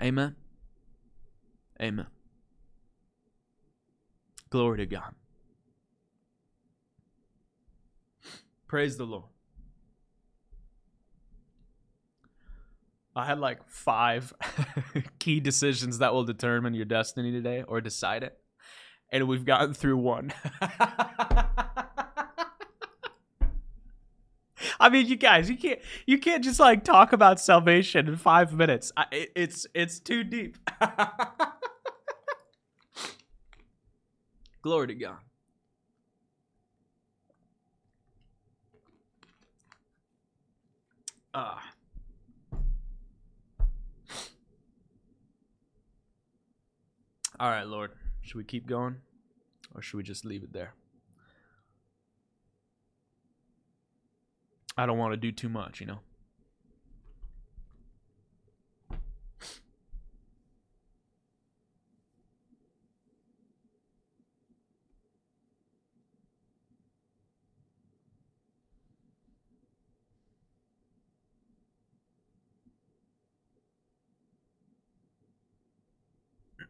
[0.00, 0.36] Amen.
[1.80, 2.06] Amen.
[4.50, 5.14] Glory to God.
[8.72, 9.24] Praise the Lord.
[13.14, 14.32] I had like five
[15.18, 18.38] key decisions that will determine your destiny today or decide it.
[19.10, 20.32] And we've gotten through one.
[24.80, 28.54] I mean, you guys, you can't you can't just like talk about salvation in 5
[28.54, 28.90] minutes.
[28.96, 30.56] I, it, it's it's too deep.
[34.62, 35.18] Glory to God.
[41.34, 41.62] Ah.
[47.40, 47.92] All right, Lord.
[48.20, 48.96] Should we keep going
[49.74, 50.74] or should we just leave it there?
[54.76, 56.00] I don't want to do too much, you know?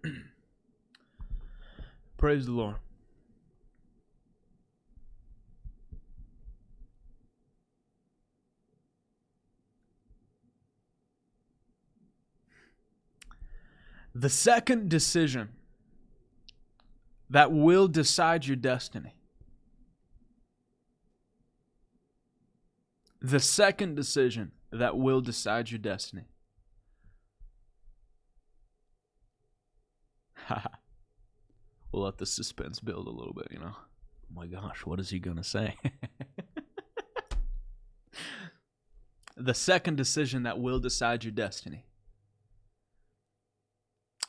[2.16, 2.76] Praise the Lord.
[14.14, 15.48] The second decision
[17.30, 19.14] that will decide your destiny.
[23.22, 26.24] The second decision that will decide your destiny.
[31.92, 33.74] we'll let the suspense build a little bit, you know.
[33.74, 35.76] Oh my gosh, what is he going to say?
[39.36, 41.84] the second decision that will decide your destiny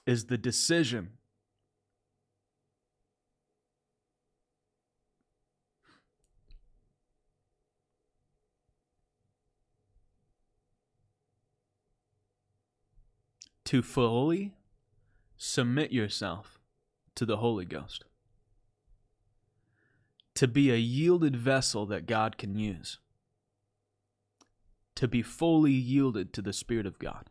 [0.06, 1.12] is the decision
[13.66, 14.54] to fully
[15.44, 16.58] submit yourself
[17.16, 18.06] to the Holy Ghost,
[20.36, 23.00] to be a yielded vessel that God can use,
[24.96, 27.30] to be fully yielded to the Spirit of God.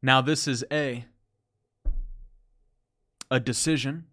[0.00, 1.04] Now, this is a
[3.30, 4.06] a decision,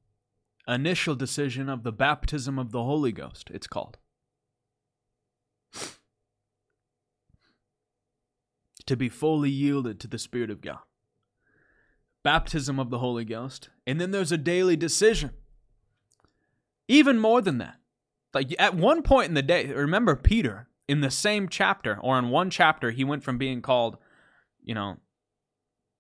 [0.68, 3.98] initial decision of the baptism of the Holy Ghost, it's called.
[8.86, 10.80] To be fully yielded to the Spirit of God
[12.24, 15.32] baptism of the Holy Ghost, and then there's a daily decision.
[16.88, 17.78] Even more than that.
[18.34, 22.30] Like at one point in the day, remember Peter, in the same chapter, or in
[22.30, 23.98] one chapter, he went from being called,
[24.64, 24.98] you know,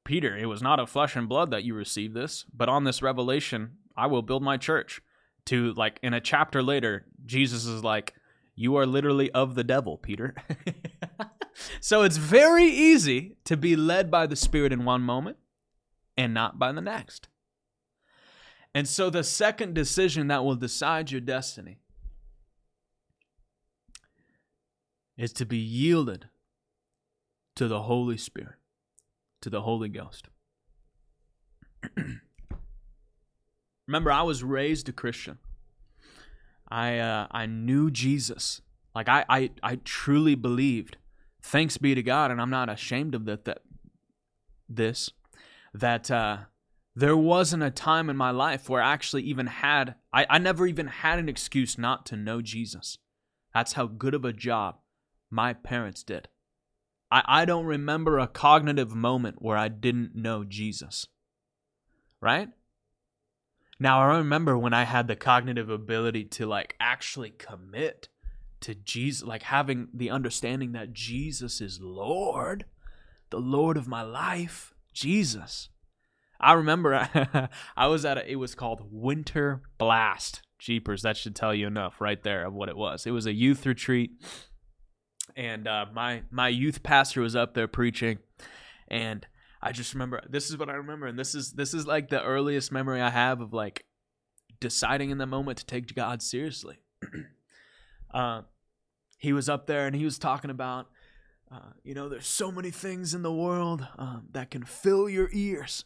[0.03, 3.01] Peter, it was not of flesh and blood that you received this, but on this
[3.01, 5.01] revelation, I will build my church.
[5.45, 8.13] To like in a chapter later, Jesus is like,
[8.55, 10.35] You are literally of the devil, Peter.
[11.79, 15.37] so it's very easy to be led by the Spirit in one moment
[16.17, 17.27] and not by the next.
[18.73, 21.79] And so the second decision that will decide your destiny
[25.17, 26.29] is to be yielded
[27.55, 28.55] to the Holy Spirit,
[29.41, 30.29] to the Holy Ghost.
[33.87, 35.37] Remember, I was raised a Christian.
[36.69, 38.61] I uh, I knew Jesus.
[38.95, 40.97] Like I, I I truly believed.
[41.41, 43.45] Thanks be to God, and I'm not ashamed of that.
[43.45, 43.61] That
[44.69, 45.09] this
[45.73, 46.37] that uh,
[46.95, 50.67] there wasn't a time in my life where I actually even had I, I never
[50.67, 52.97] even had an excuse not to know Jesus.
[53.53, 54.77] That's how good of a job
[55.29, 56.27] my parents did.
[57.09, 61.07] I, I don't remember a cognitive moment where I didn't know Jesus.
[62.21, 62.49] Right?
[63.79, 68.09] Now I remember when I had the cognitive ability to like actually commit
[68.61, 72.65] to Jesus, like having the understanding that Jesus is Lord,
[73.29, 75.69] the Lord of my life, Jesus.
[76.39, 77.09] I remember
[77.77, 80.41] I, was at a, it was called Winter Blast.
[80.59, 83.07] Jeepers, that should tell you enough right there of what it was.
[83.07, 84.11] It was a youth retreat
[85.35, 88.19] and uh, my my youth pastor was up there preaching,
[88.87, 89.25] and
[89.61, 92.23] I just remember this is what I remember, and this is this is like the
[92.23, 93.85] earliest memory I have of like
[94.59, 96.79] deciding in the moment to take God seriously.
[98.13, 98.41] uh,
[99.17, 100.87] he was up there and he was talking about,
[101.51, 105.29] uh, you know, there's so many things in the world um, that can fill your
[105.33, 105.85] ears,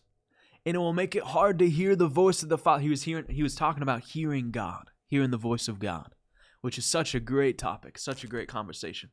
[0.66, 2.84] and it will make it hard to hear the voice of the Father.
[2.84, 6.14] He was hearing, he was talking about hearing God, hearing the voice of God,
[6.62, 9.10] which is such a great topic, such a great conversation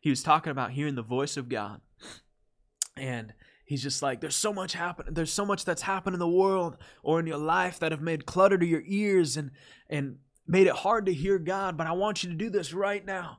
[0.00, 1.80] he was talking about hearing the voice of God.
[2.96, 3.32] And
[3.64, 5.12] he's just like, there's so much happen.
[5.12, 8.26] There's so much that's happened in the world or in your life that have made
[8.26, 9.50] clutter to your ears and
[9.88, 10.18] and
[10.48, 11.76] made it hard to hear God.
[11.76, 13.38] But I want you to do this right now.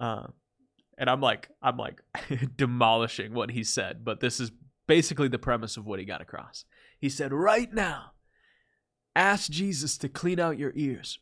[0.00, 0.28] Uh,
[0.96, 2.00] and I'm like, I'm like
[2.56, 4.04] demolishing what he said.
[4.04, 4.50] But this is
[4.86, 6.64] basically the premise of what he got across.
[6.98, 8.12] He said, right now,
[9.14, 11.18] ask Jesus to clean out your ears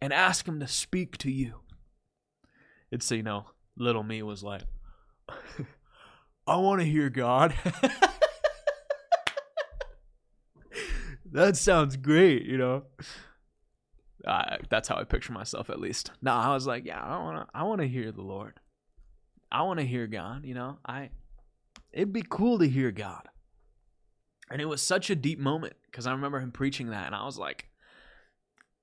[0.00, 1.60] and ask him to speak to you.
[2.90, 3.46] It's you know
[3.76, 4.62] little me was like,
[6.46, 7.54] I want to hear God.
[11.32, 12.84] that sounds great, you know.
[14.26, 16.10] Uh, that's how I picture myself, at least.
[16.22, 17.46] No, I was like, yeah, I want to.
[17.54, 18.58] I want to hear the Lord.
[19.52, 20.44] I want to hear God.
[20.44, 21.10] You know, I.
[21.92, 23.28] It'd be cool to hear God.
[24.50, 27.24] And it was such a deep moment because I remember him preaching that, and I
[27.24, 27.68] was like,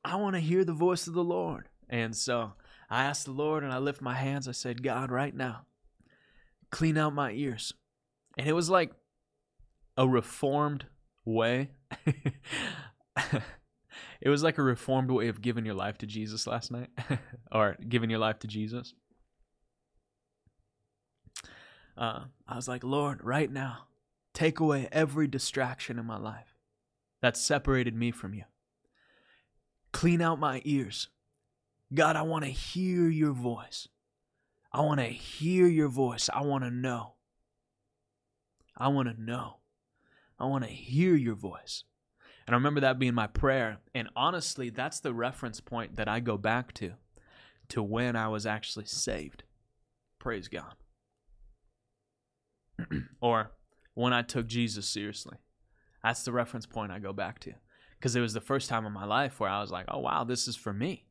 [0.03, 1.69] I want to hear the voice of the Lord.
[1.89, 2.53] And so
[2.89, 4.47] I asked the Lord and I lift my hands.
[4.47, 5.65] I said, God, right now,
[6.71, 7.73] clean out my ears.
[8.37, 8.91] And it was like
[9.97, 10.85] a reformed
[11.25, 11.71] way.
[14.21, 16.89] it was like a reformed way of giving your life to Jesus last night
[17.51, 18.93] or giving your life to Jesus.
[21.97, 23.87] Uh, I was like, Lord, right now,
[24.33, 26.55] take away every distraction in my life
[27.21, 28.43] that separated me from you.
[29.91, 31.09] Clean out my ears
[31.93, 33.87] God, I want to hear your voice.
[34.71, 36.29] I want to hear your voice.
[36.33, 37.15] I want to know.
[38.77, 39.57] I want to know.
[40.39, 41.83] I want to hear your voice.
[42.47, 43.77] And I remember that being my prayer.
[43.93, 46.93] And honestly, that's the reference point that I go back to,
[47.69, 49.43] to when I was actually saved.
[50.19, 50.75] Praise God.
[53.21, 53.51] or
[53.93, 55.37] when I took Jesus seriously.
[56.03, 57.53] That's the reference point I go back to.
[57.97, 60.23] Because it was the first time in my life where I was like, oh, wow,
[60.23, 61.05] this is for me.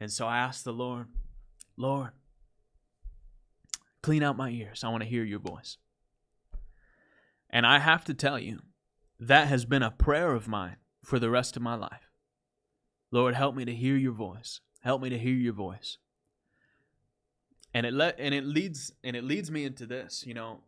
[0.00, 1.06] And so I asked the Lord,
[1.76, 2.10] Lord,
[4.02, 4.84] clean out my ears.
[4.84, 5.76] I want to hear your voice.
[7.50, 8.60] And I have to tell you,
[9.18, 12.10] that has been a prayer of mine for the rest of my life.
[13.10, 14.60] Lord, help me to hear your voice.
[14.82, 15.98] Help me to hear your voice.
[17.74, 20.60] And it let and it leads and it leads me into this, you know.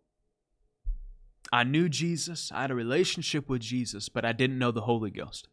[1.53, 5.11] I knew Jesus, I had a relationship with Jesus, but I didn't know the Holy
[5.11, 5.49] Ghost.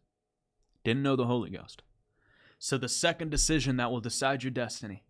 [0.84, 1.82] Didn't know the Holy Ghost.
[2.58, 5.04] So, the second decision that will decide your destiny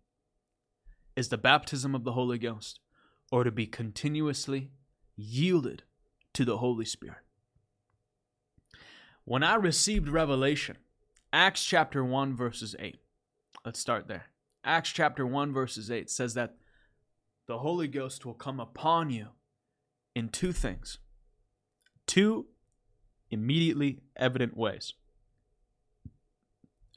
[1.15, 2.79] is the baptism of the Holy Ghost
[3.31, 4.71] or to be continuously
[5.15, 5.83] yielded
[6.33, 7.23] to the Holy Spirit.
[9.29, 10.77] When I received revelation,
[11.31, 12.97] Acts chapter 1, verses 8,
[13.63, 14.25] let's start there.
[14.63, 16.55] Acts chapter 1, verses 8 says that
[17.45, 19.27] the Holy Ghost will come upon you
[20.15, 20.97] in two things,
[22.07, 22.47] two
[23.29, 24.95] immediately evident ways.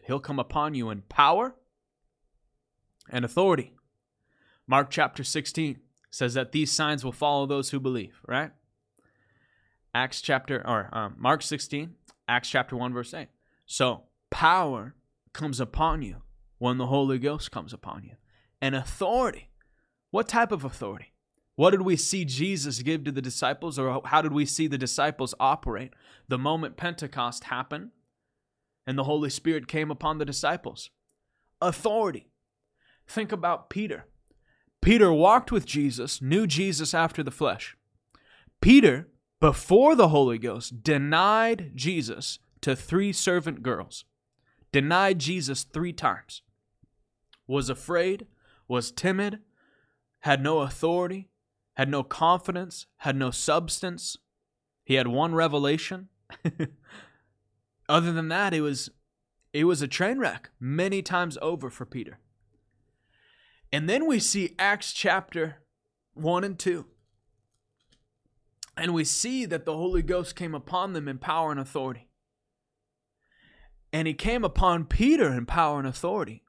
[0.03, 1.55] He'll come upon you in power
[3.11, 3.75] and authority.
[4.67, 5.81] Mark chapter 16
[6.11, 8.53] says that these signs will follow those who believe, right?
[9.95, 11.97] Acts chapter, or um, Mark 16,
[12.29, 13.29] Acts chapter 1, verse 8.
[13.67, 14.95] So power
[15.33, 16.23] comes upon you
[16.59, 18.17] when the Holy Ghost comes upon you.
[18.61, 19.51] And authority.
[20.11, 21.13] What type of authority?
[21.57, 24.79] What did we see Jesus give to the disciples, or how did we see the
[24.79, 25.93] disciples operate
[26.29, 27.91] the moment Pentecost happened
[28.87, 30.91] and the Holy Spirit came upon the disciples?
[31.61, 32.29] Authority.
[33.07, 34.07] Think about Peter.
[34.81, 37.77] Peter walked with Jesus, knew Jesus after the flesh.
[38.61, 39.09] Peter,
[39.43, 44.05] before the Holy Ghost, denied Jesus to three servant girls,
[44.71, 46.43] denied Jesus three times,
[47.49, 48.29] was afraid,
[48.69, 49.41] was timid,
[50.21, 51.29] had no authority,
[51.75, 54.17] had no confidence, had no substance.
[54.85, 56.09] He had one revelation.
[57.89, 58.91] Other than that, it was
[59.53, 62.21] it was a train wreck many times over for Peter.
[63.73, 65.57] And then we see Acts chapter
[66.15, 66.87] 1 and 2.
[68.77, 72.09] And we see that the Holy Ghost came upon them in power and authority.
[73.93, 76.43] And he came upon Peter in power and authority.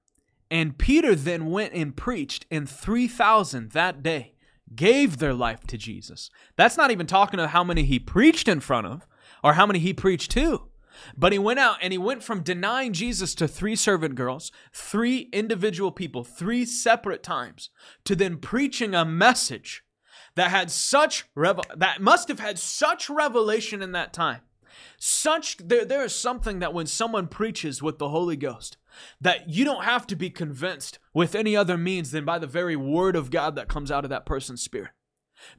[0.50, 4.36] And Peter then went and preached, and 3,000 that day
[4.76, 6.30] gave their life to Jesus.
[6.56, 9.08] That's not even talking of how many he preached in front of
[9.44, 10.70] or how many he preached to.
[11.18, 15.30] But he went out and he went from denying Jesus to three servant girls, three
[15.34, 17.70] individual people, three separate times,
[18.06, 19.83] to then preaching a message
[20.36, 24.42] that had such revel that must have had such revelation in that time.
[24.98, 28.78] Such there, there is something that when someone preaches with the Holy Ghost,
[29.22, 32.76] that you don't have to be convinced with any other means than by the very
[32.76, 34.92] word of God that comes out of that person's spirit.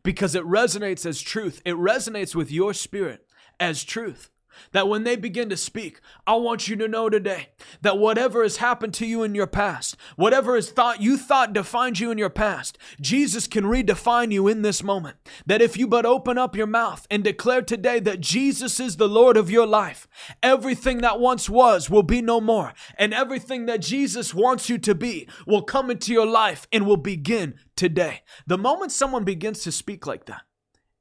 [0.02, 1.60] Because it resonates as truth.
[1.64, 3.26] It resonates with your spirit
[3.60, 4.30] as truth.
[4.72, 7.48] That when they begin to speak, I want you to know today
[7.82, 12.00] that whatever has happened to you in your past, whatever is thought you thought defined
[12.00, 15.16] you in your past, Jesus can redefine you in this moment.
[15.46, 19.08] That if you but open up your mouth and declare today that Jesus is the
[19.08, 20.06] Lord of your life,
[20.42, 24.94] everything that once was will be no more, and everything that Jesus wants you to
[24.94, 28.22] be will come into your life and will begin today.
[28.46, 30.42] The moment someone begins to speak like that,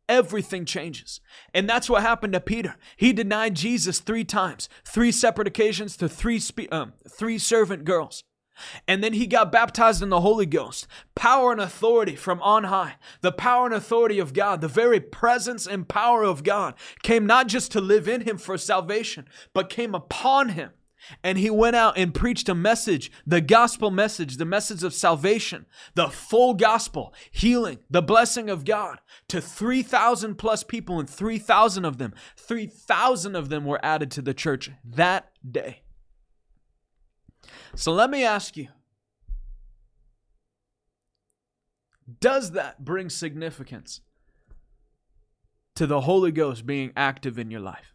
[0.10, 1.22] everything changes.
[1.54, 2.76] And that's what happened to Peter.
[2.98, 8.24] He denied Jesus three times, three separate occasions to three, spe- um, three servant girls.
[8.88, 10.86] And then he got baptized in the Holy Ghost.
[11.16, 12.96] Power and authority from on high.
[13.22, 17.48] The power and authority of God, the very presence and power of God came not
[17.48, 20.72] just to live in him for salvation, but came upon him
[21.24, 25.66] and he went out and preached a message, the gospel message, the message of salvation,
[25.96, 31.98] the full gospel, healing, the blessing of God to 3,000 plus people, and 3,000 of
[31.98, 35.82] them, 3,000 of them were added to the church that day.
[37.76, 38.68] So let me ask you
[42.20, 44.02] Does that bring significance
[45.76, 47.93] to the Holy Ghost being active in your life?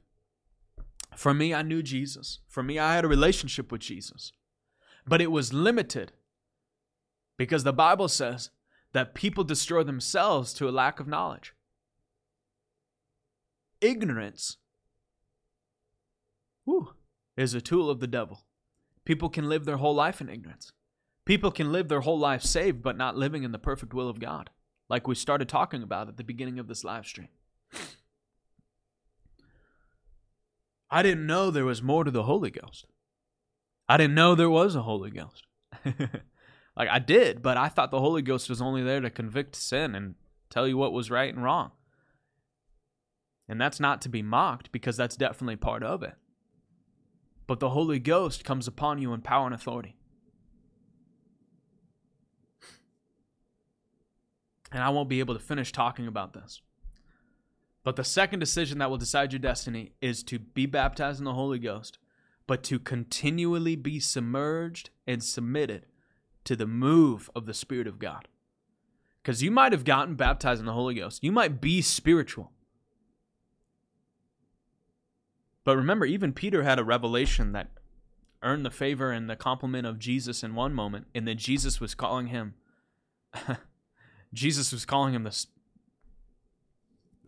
[1.19, 2.39] For me, I knew Jesus.
[2.47, 4.31] For me, I had a relationship with Jesus.
[5.05, 6.13] But it was limited
[7.37, 8.51] because the Bible says
[8.93, 11.55] that people destroy themselves to a lack of knowledge.
[13.81, 14.59] Ignorance
[16.65, 16.93] whew,
[17.37, 18.45] is a tool of the devil.
[19.05, 20.71] People can live their whole life in ignorance.
[21.25, 24.21] People can live their whole life saved, but not living in the perfect will of
[24.21, 24.51] God,
[24.89, 27.31] like we started talking about at the beginning of this live stream.
[30.91, 32.87] I didn't know there was more to the Holy Ghost.
[33.89, 35.47] I didn't know there was a Holy Ghost.
[35.85, 39.95] like I did, but I thought the Holy Ghost was only there to convict sin
[39.95, 40.15] and
[40.51, 41.73] tell you what was right and wrong.
[43.49, 46.15] And that's not to be mocked because that's definitely part of it.
[47.47, 49.97] But the Holy Ghost comes upon you in power and authority.
[54.71, 56.61] And I won't be able to finish talking about this.
[57.89, 61.33] But the second decision that will decide your destiny is to be baptized in the
[61.33, 61.97] Holy Ghost,
[62.47, 65.87] but to continually be submerged and submitted
[66.45, 68.29] to the move of the Spirit of God.
[69.23, 72.53] Because you might have gotten baptized in the Holy Ghost, you might be spiritual.
[75.65, 77.71] But remember, even Peter had a revelation that
[78.43, 81.95] earned the favor and the compliment of Jesus in one moment, and then Jesus was
[81.95, 82.53] calling him.
[84.35, 85.47] Jesus was calling him the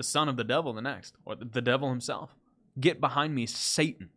[0.01, 2.35] the son of the devil the next, or the devil himself.
[2.81, 4.09] Get behind me, Satan.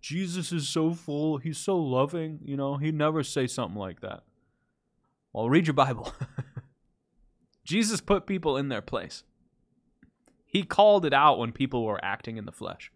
[0.00, 4.24] Jesus is so full, he's so loving, you know, he'd never say something like that.
[5.32, 6.12] Well, read your Bible.
[7.64, 9.22] Jesus put people in their place.
[10.44, 12.90] He called it out when people were acting in the flesh.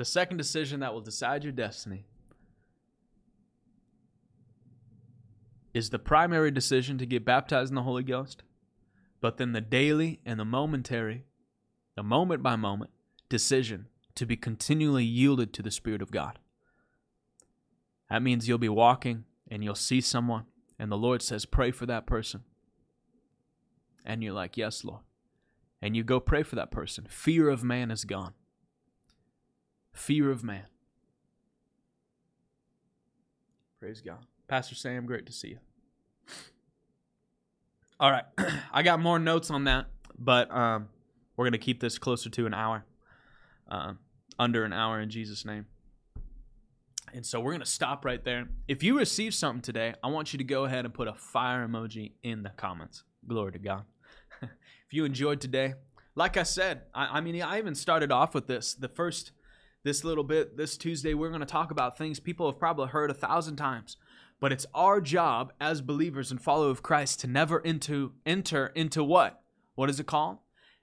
[0.00, 2.06] The second decision that will decide your destiny
[5.74, 8.42] is the primary decision to get baptized in the Holy Ghost,
[9.20, 11.26] but then the daily and the momentary,
[11.96, 12.90] the moment by moment
[13.28, 16.38] decision to be continually yielded to the Spirit of God.
[18.08, 20.46] That means you'll be walking and you'll see someone,
[20.78, 22.44] and the Lord says, Pray for that person.
[24.06, 25.02] And you're like, Yes, Lord.
[25.82, 27.06] And you go pray for that person.
[27.06, 28.32] Fear of man is gone.
[29.92, 30.66] Fear of man.
[33.78, 34.26] Praise God.
[34.46, 35.58] Pastor Sam, great to see you.
[37.98, 38.24] All right.
[38.72, 39.86] I got more notes on that,
[40.18, 40.88] but um,
[41.36, 42.84] we're going to keep this closer to an hour,
[43.70, 43.94] uh,
[44.38, 45.66] under an hour in Jesus' name.
[47.12, 48.48] And so we're going to stop right there.
[48.68, 51.66] If you received something today, I want you to go ahead and put a fire
[51.66, 53.04] emoji in the comments.
[53.26, 53.84] Glory to God.
[54.42, 55.74] if you enjoyed today,
[56.14, 58.74] like I said, I, I, mean, I even started off with this.
[58.74, 59.32] The first,
[59.82, 63.10] this little bit, this Tuesday, we're going to talk about things people have probably heard
[63.10, 63.96] a thousand times.
[64.40, 69.04] But it's our job as believers and followers of Christ to never into, enter into
[69.04, 69.42] what?
[69.74, 70.38] What is it called?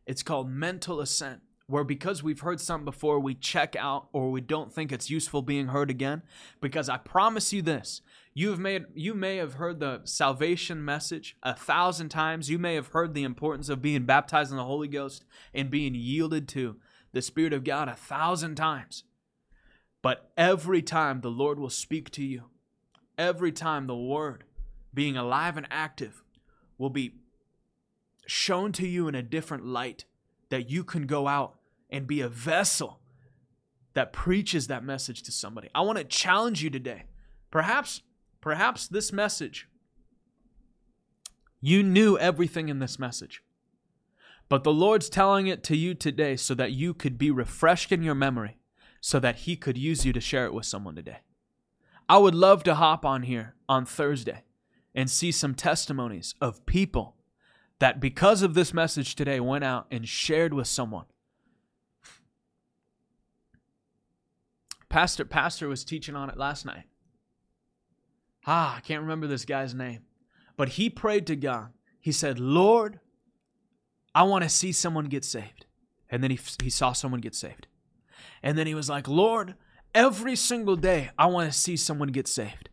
[0.05, 4.39] It's called mental assent where because we've heard something before, we check out or we
[4.39, 6.21] don't think it's useful being heard again.
[6.61, 8.01] Because I promise you this.
[8.33, 12.49] You've made you may have heard the salvation message a thousand times.
[12.49, 15.93] You may have heard the importance of being baptized in the Holy Ghost and being
[15.93, 16.77] yielded to
[17.17, 19.03] the Spirit of God a thousand times.
[20.03, 22.43] But every time the Lord will speak to you,
[23.17, 24.43] every time the Word,
[24.93, 26.23] being alive and active,
[26.77, 27.15] will be
[28.27, 30.05] shown to you in a different light
[30.49, 31.55] that you can go out
[31.89, 32.99] and be a vessel
[33.95, 35.69] that preaches that message to somebody.
[35.73, 37.05] I want to challenge you today.
[37.49, 38.03] Perhaps
[38.41, 39.67] perhaps this message
[41.59, 43.41] you knew everything in this message.
[44.49, 48.03] But the Lord's telling it to you today so that you could be refreshed in
[48.03, 48.57] your memory,
[49.01, 51.19] so that He could use you to share it with someone today.
[52.07, 54.43] I would love to hop on here on Thursday
[54.95, 57.15] and see some testimonies of people
[57.79, 61.05] that because of this message today went out and shared with someone
[64.89, 66.85] Pastor Pastor was teaching on it last night.
[68.45, 70.03] Ah, I can't remember this guy's name.
[70.55, 71.73] But he prayed to God.
[71.99, 72.99] He said, "Lord,
[74.17, 75.65] I want to see someone get saved."
[76.09, 77.67] And then he he saw someone get saved.
[78.41, 79.55] And then he was like, "Lord,
[79.93, 82.69] every single day I want to see someone get saved."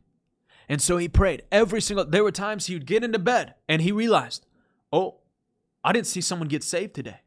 [0.69, 3.83] And so he prayed every single there were times he would get into bed and
[3.83, 4.47] he realized,
[4.91, 5.21] "Oh,
[5.83, 7.21] I didn't see someone get saved today."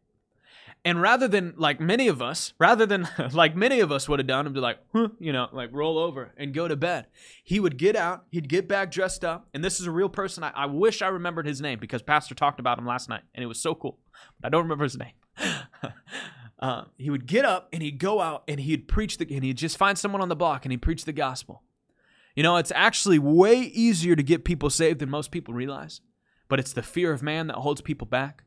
[0.88, 4.28] And rather than like many of us, rather than like many of us would have
[4.28, 7.08] done, and be like, huh, you know, like roll over and go to bed,
[7.44, 9.50] he would get out, he'd get back dressed up.
[9.54, 10.46] And this is a real person.
[10.46, 13.44] I, I wish I remembered his name because Pastor talked about him last night and
[13.44, 14.00] it was so cool.
[14.40, 15.12] But I don't remember his name.
[16.60, 19.58] uh, he would get up and he'd go out and he'd preach the, and he'd
[19.58, 21.64] just find someone on the block and he'd preach the gospel.
[22.34, 26.00] You know, it's actually way easier to get people saved than most people realize,
[26.48, 28.46] but it's the fear of man that holds people back.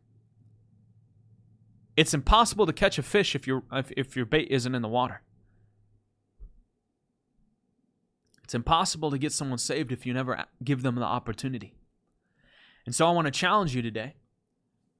[2.00, 4.88] It's impossible to catch a fish if your if, if your bait isn't in the
[4.88, 5.20] water.
[8.42, 11.74] It's impossible to get someone saved if you never give them the opportunity.
[12.86, 14.14] And so I want to challenge you today.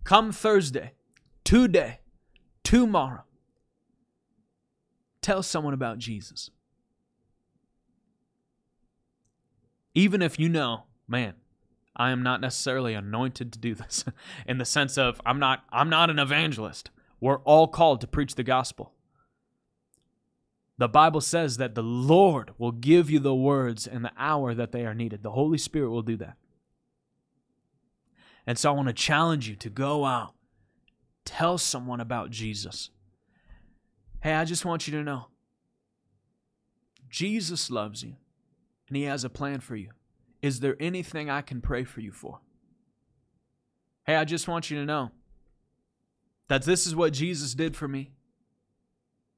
[0.05, 0.92] Come Thursday,
[1.42, 2.01] today,
[2.64, 3.24] tomorrow,
[5.22, 6.51] tell someone about Jesus.
[9.94, 11.32] Even if you know, man,
[11.97, 14.05] I am not necessarily anointed to do this
[14.47, 16.91] in the sense of I'm not I'm not an evangelist.
[17.20, 18.93] We're all called to preach the gospel.
[20.78, 24.72] The Bible says that the Lord will give you the words in the hour that
[24.72, 25.22] they are needed.
[25.22, 26.36] The Holy Spirit will do that.
[28.47, 30.32] And so I want to challenge you to go out,
[31.26, 32.88] tell someone about Jesus.
[34.22, 35.26] Hey, I just want you to know
[37.11, 38.16] Jesus loves you
[38.88, 39.91] and He has a plan for you.
[40.43, 42.41] Is there anything I can pray for you for?
[44.05, 45.11] Hey, I just want you to know
[46.49, 48.12] that this is what Jesus did for me.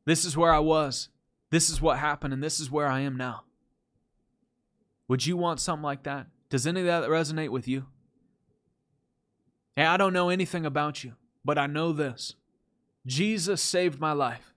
[0.04, 1.08] This is where I was.
[1.50, 3.44] This is what happened, and this is where I am now.
[5.08, 6.26] Would you want something like that?
[6.48, 7.86] Does any of that resonate with you?
[9.76, 12.34] Hey, I don't know anything about you, but I know this
[13.06, 14.54] Jesus saved my life.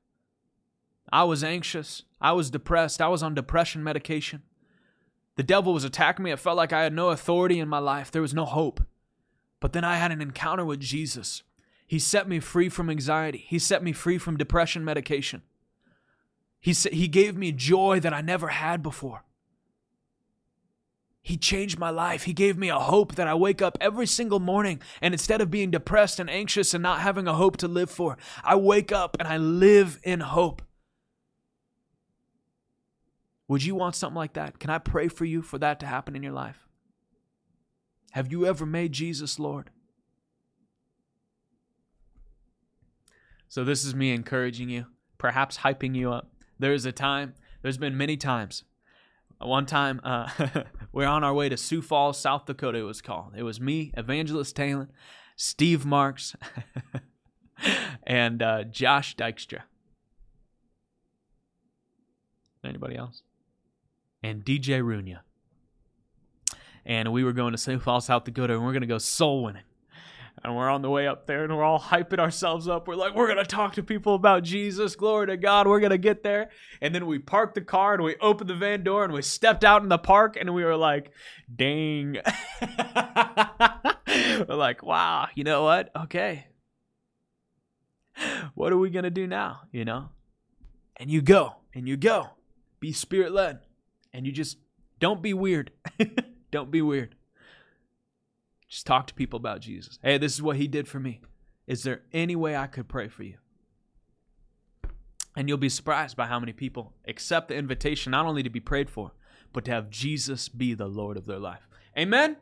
[1.12, 2.04] I was anxious.
[2.22, 3.02] I was depressed.
[3.02, 4.44] I was on depression medication.
[5.36, 6.32] The devil was attacking me.
[6.32, 8.10] It felt like I had no authority in my life.
[8.10, 8.82] There was no hope.
[9.60, 11.44] But then I had an encounter with Jesus.
[11.88, 13.46] He set me free from anxiety.
[13.48, 15.42] He set me free from depression medication.
[16.60, 19.24] He, he gave me joy that I never had before.
[21.22, 22.24] He changed my life.
[22.24, 25.50] He gave me a hope that I wake up every single morning and instead of
[25.50, 29.18] being depressed and anxious and not having a hope to live for, I wake up
[29.20, 30.62] and I live in hope.
[33.48, 34.60] Would you want something like that?
[34.60, 36.68] Can I pray for you for that to happen in your life?
[38.12, 39.70] Have you ever made Jesus Lord?
[43.48, 44.88] So, this is me encouraging you,
[45.18, 46.30] perhaps hyping you up.
[46.58, 48.64] There is a time, there's been many times.
[49.40, 50.30] One time, uh,
[50.92, 53.34] we're on our way to Sioux Falls, South Dakota, it was called.
[53.36, 54.92] It was me, Evangelist Talon,
[55.36, 56.36] Steve Marks,
[58.04, 59.62] and uh, Josh Dykstra.
[62.64, 63.22] Anybody else?
[64.26, 65.20] And DJ Runya.
[66.84, 69.44] And we were going to Sioux Falls, South Dakota, and we're going to go soul
[69.44, 69.62] winning.
[70.44, 72.88] And we're on the way up there, and we're all hyping ourselves up.
[72.88, 74.96] We're like, we're going to talk to people about Jesus.
[74.96, 75.68] Glory to God.
[75.68, 76.50] We're going to get there.
[76.82, 79.64] And then we parked the car, and we opened the van door, and we stepped
[79.64, 81.12] out in the park, and we were like,
[81.56, 82.18] dang.
[84.50, 85.92] we're like, wow, you know what?
[85.96, 86.48] Okay.
[88.56, 89.62] What are we going to do now?
[89.72, 90.10] You know?
[90.98, 92.32] And you go, and you go.
[92.80, 93.60] Be spirit led.
[94.16, 94.58] And you just
[94.98, 95.72] don't be weird.
[96.52, 97.16] don't be weird.
[98.70, 100.00] Just talk to people about Jesus.
[100.02, 101.20] Hey, this is what he did for me.
[101.68, 103.36] Is there any way I could pray for you?
[105.36, 108.62] And you'll be surprised by how many people accept the invitation not only to be
[108.62, 109.12] prayed for,
[109.52, 111.68] but to have Jesus be the Lord of their life.
[111.98, 112.38] Amen?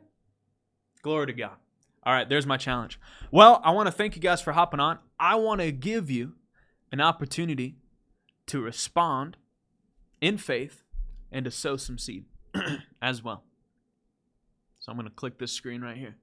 [1.02, 1.56] Glory to God.
[2.04, 3.00] All right, there's my challenge.
[3.32, 5.00] Well, I want to thank you guys for hopping on.
[5.18, 6.34] I want to give you
[6.92, 7.78] an opportunity
[8.46, 9.38] to respond
[10.20, 10.83] in faith
[11.34, 12.24] and to sow some seed
[13.02, 13.42] as well.
[14.78, 16.16] So I'm going to click this screen right here.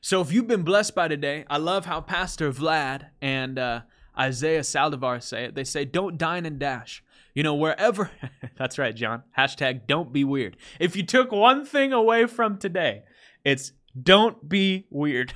[0.00, 3.80] So if you've been blessed by today, I love how Pastor Vlad and uh,
[4.18, 5.54] Isaiah Saldivar say it.
[5.54, 7.02] They say, don't dine and dash.
[7.34, 8.10] You know, wherever,
[8.58, 9.24] that's right, John.
[9.36, 10.56] Hashtag don't be weird.
[10.78, 13.02] If you took one thing away from today,
[13.44, 15.34] it's don't be weird.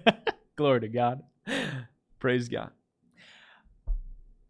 [0.56, 1.22] Glory to God.
[2.18, 2.70] Praise God.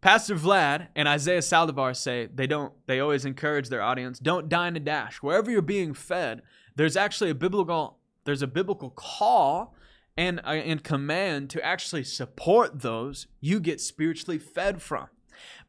[0.04, 4.76] Pastor Vlad and Isaiah Saldivar say they don't they always encourage their audience, don't dine
[4.76, 5.22] and dash.
[5.22, 6.42] Wherever you're being fed,
[6.76, 7.96] there's actually a biblical
[8.26, 9.74] there's a biblical call
[10.14, 15.06] and uh, and command to actually support those you get spiritually fed from.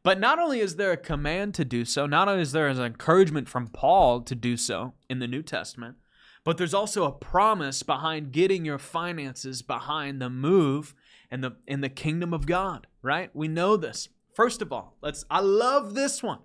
[0.02, 2.78] But not only is there a command to do so, not only is there an
[2.78, 5.96] encouragement from Paul to do so in the New Testament,
[6.44, 10.94] but there's also a promise behind getting your finances behind the move
[11.32, 13.30] in the in the kingdom of God, right?
[13.34, 14.10] We know this.
[14.36, 16.40] First of all, let's I love this one.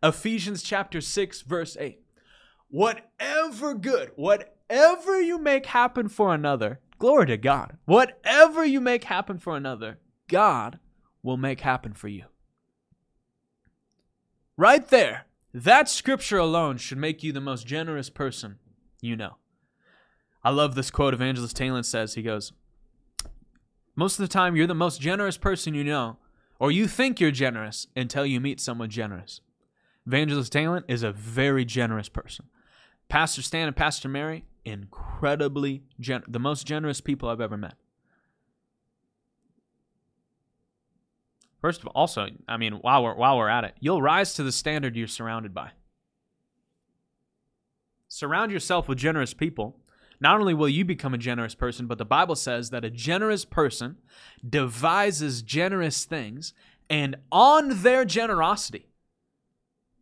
[0.00, 1.98] Ephesians chapter 6 verse 8.
[2.68, 7.78] Whatever good, whatever you make happen for another, glory to God.
[7.84, 10.78] Whatever you make happen for another, God
[11.20, 12.26] will make happen for you.
[14.56, 15.26] Right there.
[15.52, 18.60] That scripture alone should make you the most generous person
[19.00, 19.38] you know.
[20.44, 22.14] I love this quote Evangelist Taylor says.
[22.14, 22.52] He goes,
[23.96, 26.18] Most of the time, you're the most generous person you know
[26.62, 29.40] or you think you're generous until you meet someone generous.
[30.06, 32.44] Evangelist Taylor is a very generous person.
[33.08, 37.74] Pastor Stan and Pastor Mary, incredibly gen- the most generous people I've ever met.
[41.60, 44.44] First of all, also, I mean, while we're while we're at it, you'll rise to
[44.44, 45.72] the standard you're surrounded by.
[48.06, 49.80] Surround yourself with generous people,
[50.22, 53.44] not only will you become a generous person, but the Bible says that a generous
[53.44, 53.96] person
[54.48, 56.54] devises generous things,
[56.88, 58.86] and on their generosity,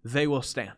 [0.05, 0.77] they will stand.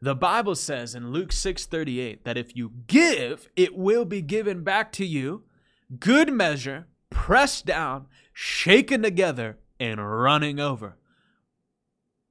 [0.00, 4.92] The Bible says in Luke 6:38 that if you give, it will be given back
[4.92, 5.44] to you,
[5.98, 10.98] good measure, pressed down, shaken together, and running over.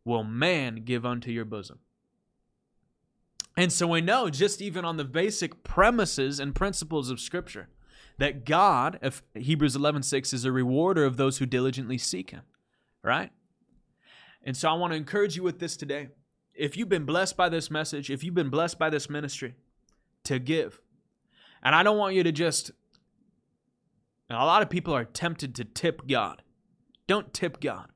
[0.05, 1.79] Will man give unto your bosom?
[3.57, 7.69] And so we know, just even on the basic premises and principles of Scripture,
[8.19, 12.43] that God, if Hebrews 11 6, is a rewarder of those who diligently seek Him,
[13.03, 13.31] right?
[14.43, 16.09] And so I want to encourage you with this today.
[16.53, 19.55] If you've been blessed by this message, if you've been blessed by this ministry,
[20.23, 20.79] to give.
[21.63, 22.71] And I don't want you to just,
[24.29, 26.43] a lot of people are tempted to tip God.
[27.07, 27.89] Don't tip God.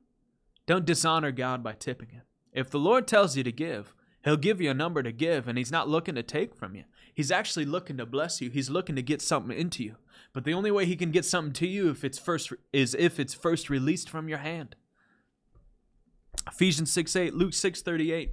[0.66, 2.22] Don't dishonor God by tipping Him.
[2.52, 3.94] If the Lord tells you to give,
[4.24, 6.84] He'll give you a number to give, and He's not looking to take from you.
[7.14, 8.50] He's actually looking to bless you.
[8.50, 9.96] He's looking to get something into you.
[10.34, 13.20] But the only way He can get something to you if it's first is if
[13.20, 14.76] it's first released from your hand.
[16.48, 18.32] Ephesians 6 8, Luke 6 38.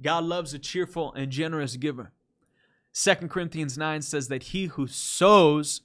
[0.00, 2.12] God loves a cheerful and generous giver.
[2.94, 5.82] 2 Corinthians 9 says that he who sows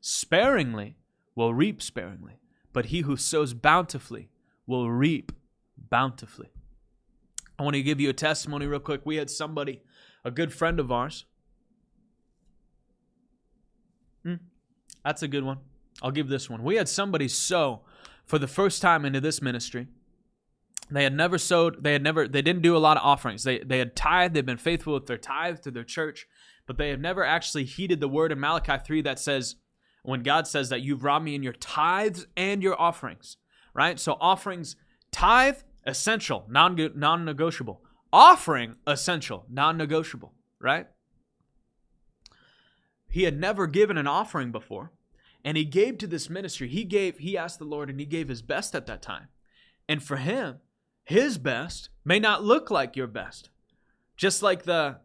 [0.00, 0.96] sparingly
[1.34, 2.38] will reap sparingly,
[2.72, 4.30] but he who sows bountifully
[4.66, 5.32] will reap
[5.76, 6.53] bountifully.
[7.58, 9.02] I want to give you a testimony real quick.
[9.04, 9.82] We had somebody,
[10.24, 11.24] a good friend of ours.
[14.24, 14.36] Hmm,
[15.04, 15.58] that's a good one.
[16.02, 16.62] I'll give this one.
[16.62, 17.82] We had somebody sow
[18.26, 19.86] for the first time into this ministry
[20.90, 23.42] they had never sowed, they had never, they didn't do a lot of offerings.
[23.44, 26.26] They, they had tithed, they've been faithful with their tithe to their church,
[26.66, 29.56] but they have never actually heeded the word in Malachi 3 that says,
[30.02, 33.38] when God says that you've robbed me in your tithes and your offerings,
[33.72, 33.98] right?
[33.98, 34.76] So offerings,
[35.10, 37.82] tithe, essential, non non negotiable.
[38.12, 40.86] Offering, essential, non negotiable, right?
[43.08, 44.92] He had never given an offering before,
[45.44, 46.68] and he gave to this ministry.
[46.68, 49.28] He gave, he asked the Lord, and he gave his best at that time.
[49.88, 50.58] And for him,
[51.04, 53.50] his best may not look like your best.
[54.16, 54.96] Just like the,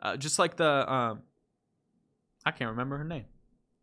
[0.00, 1.22] uh, just like the, um,
[2.44, 3.24] I can't remember her name.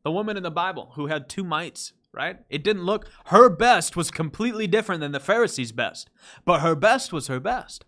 [0.03, 2.39] The woman in the Bible who had two mites, right?
[2.49, 6.09] It didn't look, her best was completely different than the Pharisees' best,
[6.45, 7.86] but her best was her best.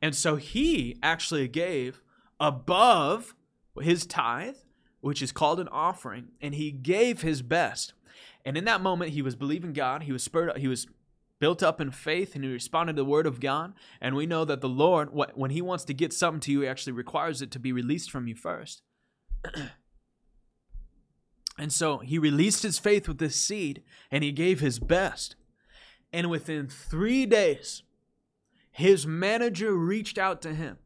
[0.00, 2.00] And so he actually gave
[2.40, 3.34] above
[3.80, 4.56] his tithe
[5.06, 7.92] which is called an offering, and he gave his best.
[8.44, 10.02] And in that moment, he was believing God.
[10.02, 10.88] He was spurred up, he was
[11.38, 13.74] built up in faith, and he responded to the word of God.
[14.00, 16.66] And we know that the Lord, when he wants to get something to you, he
[16.66, 18.82] actually requires it to be released from you first.
[21.58, 25.36] and so he released his faith with this seed, and he gave his best.
[26.12, 27.82] And within three days,
[28.70, 30.78] his manager reached out to him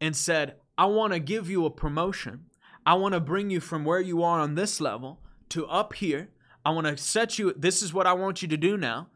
[0.00, 2.46] and said, I want to give you a promotion
[2.86, 5.18] I want to bring you from where you are on this level
[5.48, 6.28] to up here.
[6.64, 9.08] I want to set you, this is what I want you to do now.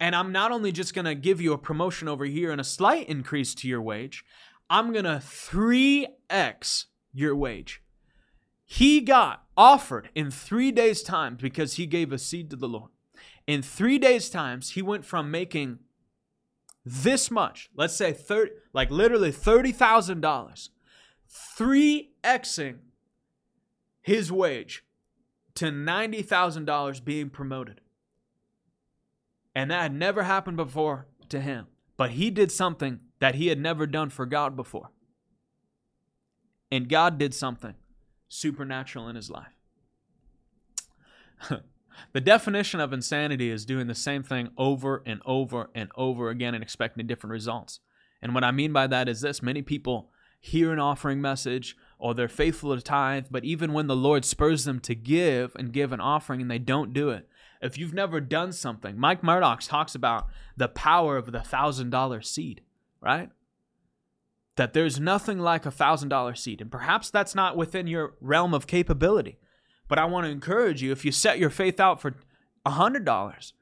[0.00, 2.64] And I'm not only just going to give you a promotion over here and a
[2.64, 4.24] slight increase to your wage,
[4.70, 7.82] I'm going to 3x your wage.
[8.70, 12.90] He got offered in three days' time because he gave a seed to the Lord.
[13.46, 15.78] In three days' times, he went from making
[16.84, 20.68] this much, let's say 30, like literally $30,000,
[21.58, 22.76] 3xing
[24.02, 24.84] his wage
[25.54, 27.80] to $90,000 being promoted.
[29.54, 31.68] And that had never happened before to him.
[31.96, 34.90] But he did something that he had never done for God before.
[36.70, 37.74] And God did something
[38.28, 39.52] supernatural in his life.
[42.12, 46.54] the definition of insanity is doing the same thing over and over and over again
[46.54, 47.80] and expecting different results.
[48.20, 50.10] And what I mean by that is this many people
[50.40, 54.64] hear an offering message or they're faithful to tithe, but even when the Lord spurs
[54.64, 57.28] them to give and give an offering and they don't do it,
[57.60, 62.22] if you've never done something, Mike Murdock talks about the power of the thousand dollar
[62.22, 62.62] seed,
[63.00, 63.30] right?
[64.58, 66.60] That there's nothing like a thousand dollar seed.
[66.60, 69.38] And perhaps that's not within your realm of capability.
[69.86, 72.14] But I want to encourage you if you set your faith out for
[72.66, 73.52] a $100, $250,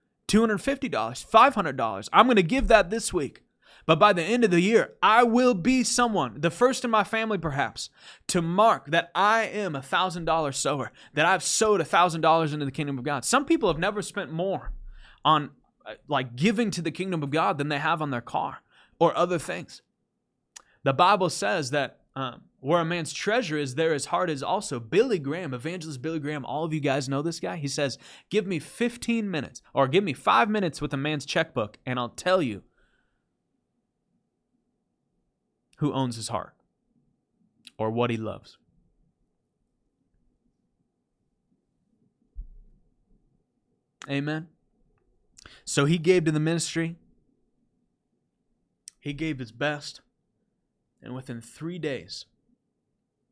[0.90, 3.42] $500, I'm going to give that this week.
[3.84, 7.04] But by the end of the year, I will be someone, the first in my
[7.04, 7.88] family perhaps,
[8.28, 12.52] to mark that I am a thousand dollar sower, that I've sowed a thousand dollars
[12.52, 13.24] into the kingdom of God.
[13.24, 14.72] Some people have never spent more
[15.24, 15.50] on
[15.84, 18.62] uh, like giving to the kingdom of God than they have on their car
[18.98, 19.82] or other things.
[20.86, 24.78] The Bible says that um, where a man's treasure is, there his heart is also.
[24.78, 27.56] Billy Graham, evangelist Billy Graham, all of you guys know this guy.
[27.56, 27.98] He says,
[28.30, 32.10] Give me 15 minutes or give me five minutes with a man's checkbook, and I'll
[32.10, 32.62] tell you
[35.78, 36.54] who owns his heart
[37.76, 38.56] or what he loves.
[44.08, 44.46] Amen.
[45.64, 46.94] So he gave to the ministry,
[49.00, 50.00] he gave his best,
[51.02, 52.26] and within three days,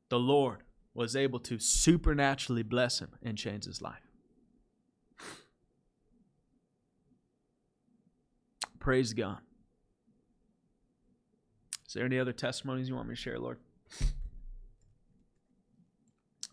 [0.09, 0.59] the Lord
[0.95, 4.07] was able to supernaturally bless him and change his life.
[8.79, 9.39] Praise God.
[11.87, 13.59] Is there any other testimonies you want me to share, Lord?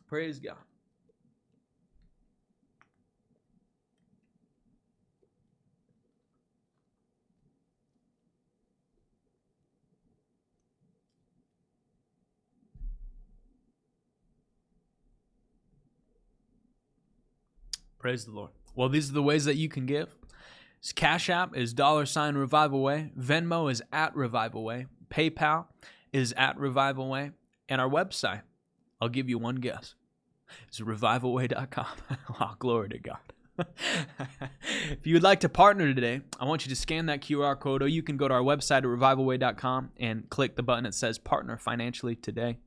[0.08, 0.58] Praise God.
[18.02, 18.50] Praise the Lord.
[18.74, 20.16] Well, these are the ways that you can give.
[20.96, 23.12] Cash App is dollar sign Revival Way.
[23.16, 24.88] Venmo is at Revival Way.
[25.12, 25.68] PayPal
[26.12, 27.30] is at Revival Way,
[27.70, 28.42] and our website,
[29.00, 29.94] I'll give you one guess,
[30.72, 31.86] is revivalway.com.
[32.40, 33.20] oh, glory to God.
[34.90, 37.84] if you would like to partner today, I want you to scan that QR code,
[37.84, 41.20] or you can go to our website at revivalway.com and click the button that says
[41.20, 42.58] Partner Financially Today.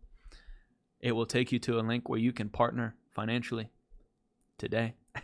[1.01, 3.71] It will take you to a link where you can partner financially
[4.59, 4.95] today.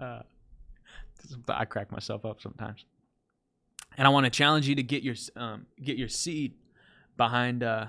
[0.00, 0.20] uh,
[1.48, 2.84] I crack myself up sometimes
[3.96, 6.54] and I want to challenge you to get your um, get your seed
[7.16, 7.62] behind.
[7.62, 7.86] Uh,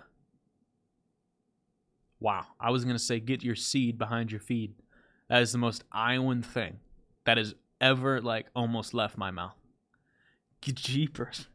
[2.19, 4.75] wow, I was gonna say get your seed behind your feed.
[5.29, 6.79] That is the most Iowan thing
[7.25, 9.55] that has ever like almost left my mouth.
[10.61, 11.47] Jeepers.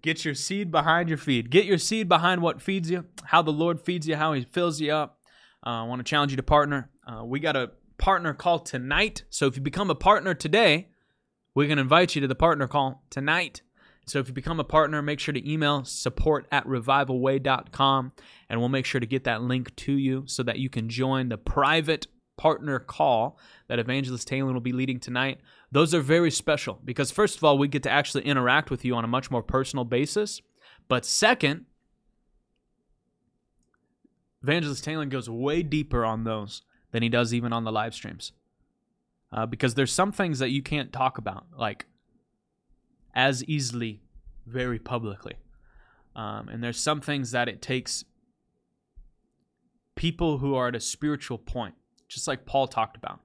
[0.00, 1.50] Get your seed behind your feed.
[1.50, 4.80] Get your seed behind what feeds you, how the Lord feeds you, how He fills
[4.80, 5.18] you up.
[5.64, 6.90] Uh, I want to challenge you to partner.
[7.06, 9.24] Uh, we got a partner call tonight.
[9.30, 10.88] So if you become a partner today,
[11.54, 13.62] we can invite you to the partner call tonight.
[14.06, 18.12] So if you become a partner, make sure to email support at revivalway.com
[18.48, 21.28] and we'll make sure to get that link to you so that you can join
[21.28, 23.38] the private partner call
[23.68, 25.38] that Evangelist Taylor will be leading tonight.
[25.70, 28.94] Those are very special because, first of all, we get to actually interact with you
[28.96, 30.42] on a much more personal basis.
[30.88, 31.66] But second,
[34.42, 36.62] Evangelist Taylor goes way deeper on those
[36.92, 38.32] than he does even on the live streams.
[39.32, 41.86] Uh, because there's some things that you can't talk about, like
[43.14, 44.02] as easily,
[44.46, 45.34] very publicly.
[46.14, 48.04] Um, and there's some things that it takes
[49.96, 51.74] people who are at a spiritual point,
[52.08, 53.20] just like Paul talked about,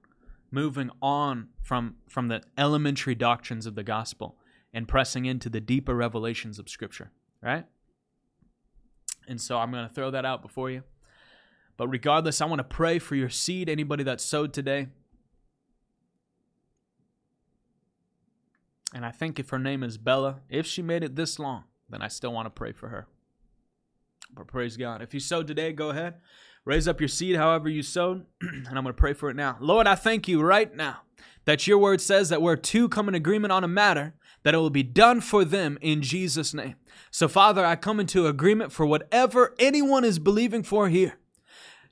[0.50, 4.38] moving on from from the elementary doctrines of the gospel
[4.72, 7.10] and pressing into the deeper revelations of scripture,
[7.42, 7.66] right?
[9.26, 10.82] And so I'm going to throw that out before you.
[11.78, 14.88] But regardless, I want to pray for your seed, anybody that sowed today.
[18.92, 22.02] And I think if her name is Bella, if she made it this long, then
[22.02, 23.06] I still want to pray for her.
[24.34, 25.00] But praise God.
[25.00, 26.14] If you sowed today, go ahead.
[26.64, 29.56] Raise up your seed however you sowed, and I'm going to pray for it now.
[29.60, 31.02] Lord, I thank you right now
[31.44, 34.58] that your word says that where two come in agreement on a matter, that it
[34.58, 36.74] will be done for them in Jesus' name.
[37.10, 41.18] So, Father, I come into agreement for whatever anyone is believing for here.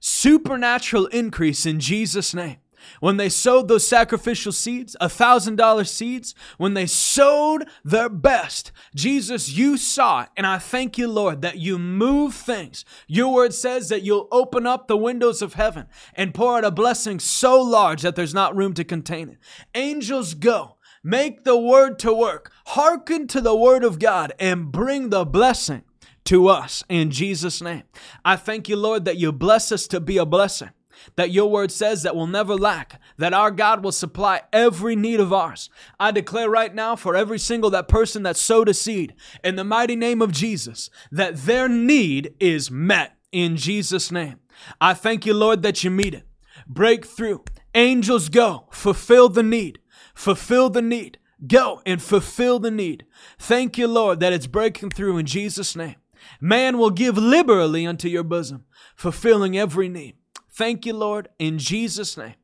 [0.08, 2.58] Supernatural increase in Jesus' name
[3.00, 8.70] when they sowed those sacrificial seeds, a thousand dollar seeds, when they sowed their best,
[8.94, 10.28] Jesus, you saw it.
[10.36, 12.84] And I thank you, Lord, that you move things.
[13.08, 16.70] Your word says that you'll open up the windows of heaven and pour out a
[16.70, 19.38] blessing so large that there's not room to contain it.
[19.74, 20.76] Angels go.
[21.02, 22.52] Make the word to work.
[22.66, 25.82] Hearken to the word of God and bring the blessing
[26.26, 27.84] to us in Jesus' name.
[28.24, 30.70] I thank you, Lord, that you bless us to be a blessing
[31.14, 35.20] that your word says that will never lack, that our God will supply every need
[35.20, 35.70] of ours.
[36.00, 39.64] I declare right now for every single that person that sowed a seed in the
[39.64, 44.40] mighty name of Jesus that their need is met in Jesus name.
[44.80, 46.24] I thank you Lord that you meet it.
[46.66, 47.44] Break through.
[47.74, 49.78] Angels go, fulfill the need.
[50.14, 51.18] Fulfill the need.
[51.46, 53.04] Go and fulfill the need.
[53.38, 55.96] Thank you Lord that it's breaking through in Jesus name.
[56.40, 60.16] Man will give liberally unto your bosom, fulfilling every need.
[60.50, 61.28] Thank you, Lord.
[61.38, 62.34] In Jesus' name,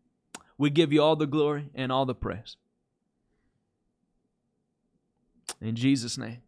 [0.59, 2.57] we give you all the glory and all the praise.
[5.61, 6.43] In Jesus' name.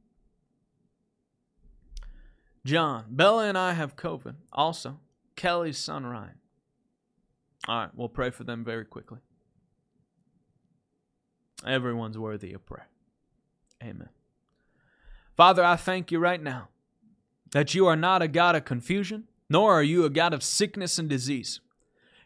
[2.65, 4.35] John, Bella and I have COVID.
[4.53, 4.99] Also,
[5.37, 6.39] Kelly's son Ryan.
[7.69, 9.19] All right, we'll pray for them very quickly.
[11.67, 12.89] Everyone's worthy of prayer.
[13.83, 14.09] Amen.
[15.37, 16.69] Father, I thank you right now
[17.55, 20.99] that you are not a God of confusion, nor are you a God of sickness
[20.99, 21.61] and disease.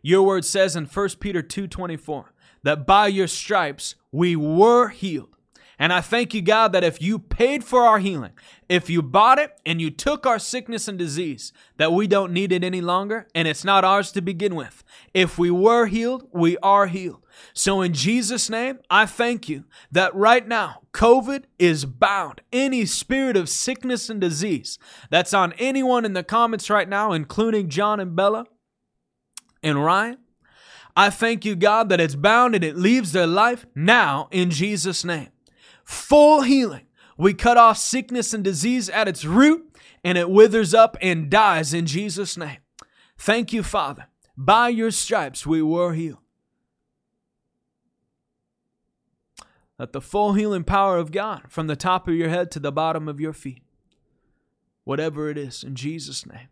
[0.01, 2.33] Your word says in 1 Peter 2:24
[2.63, 5.37] that by your stripes we were healed.
[5.79, 8.33] And I thank you, God, that if you paid for our healing,
[8.71, 12.51] if you bought it and you took our sickness and disease, that we don't need
[12.51, 14.83] it any longer and it's not ours to begin with.
[15.13, 17.23] If we were healed, we are healed.
[17.53, 22.41] So in Jesus' name, I thank you that right now, COVID is bound.
[22.53, 24.79] Any spirit of sickness and disease
[25.11, 28.47] that's on anyone in the comments right now, including John and Bella
[29.63, 30.19] and Ryan,
[30.97, 35.05] I thank you, God, that it's bound and it leaves their life now in Jesus'
[35.05, 35.29] name
[35.89, 36.87] full healing.
[37.17, 41.75] We cut off sickness and disease at its root, and it withers up and dies
[41.75, 42.59] in Jesus' name.
[43.17, 44.07] Thank you, Father.
[44.37, 46.19] By your stripes we were healed.
[49.79, 52.73] Let the full healing power of God from the top of your head to the
[52.73, 53.63] bottom of your feet,
[54.85, 56.49] whatever it is, in Jesus' name.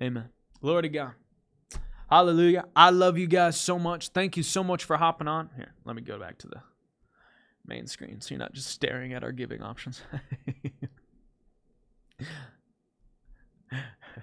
[0.00, 0.28] Amen.
[0.60, 1.12] Glory to God.
[2.08, 2.66] Hallelujah.
[2.76, 4.10] I love you guys so much.
[4.10, 5.50] Thank you so much for hopping on.
[5.56, 6.62] Here, let me go back to the
[7.66, 10.02] main screen so you're not just staring at our giving options.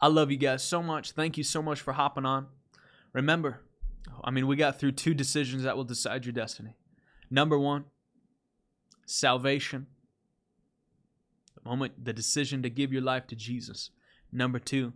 [0.00, 1.12] I love you guys so much.
[1.12, 2.48] Thank you so much for hopping on.
[3.12, 3.60] Remember,
[4.24, 6.74] I mean, we got through two decisions that will decide your destiny.
[7.30, 7.84] Number one,
[9.06, 9.86] salvation
[11.54, 13.90] The moment, the decision to give your life to Jesus.
[14.32, 14.92] Number two,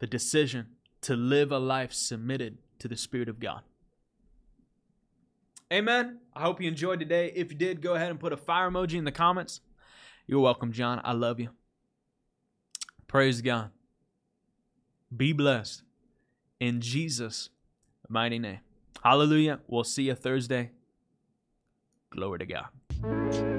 [0.00, 0.66] the decision
[1.02, 3.62] to live a life submitted to the Spirit of God.
[5.72, 6.20] Amen.
[6.34, 7.32] I hope you enjoyed today.
[7.34, 9.60] If you did, go ahead and put a fire emoji in the comments.
[10.28, 11.00] You're welcome, John.
[11.02, 11.48] I love you.
[13.08, 13.70] Praise God.
[15.16, 15.82] Be blessed
[16.60, 17.48] in Jesus'
[18.10, 18.60] mighty name.
[19.02, 19.60] Hallelujah.
[19.66, 20.72] We'll see you Thursday.
[22.10, 23.57] Glory to God.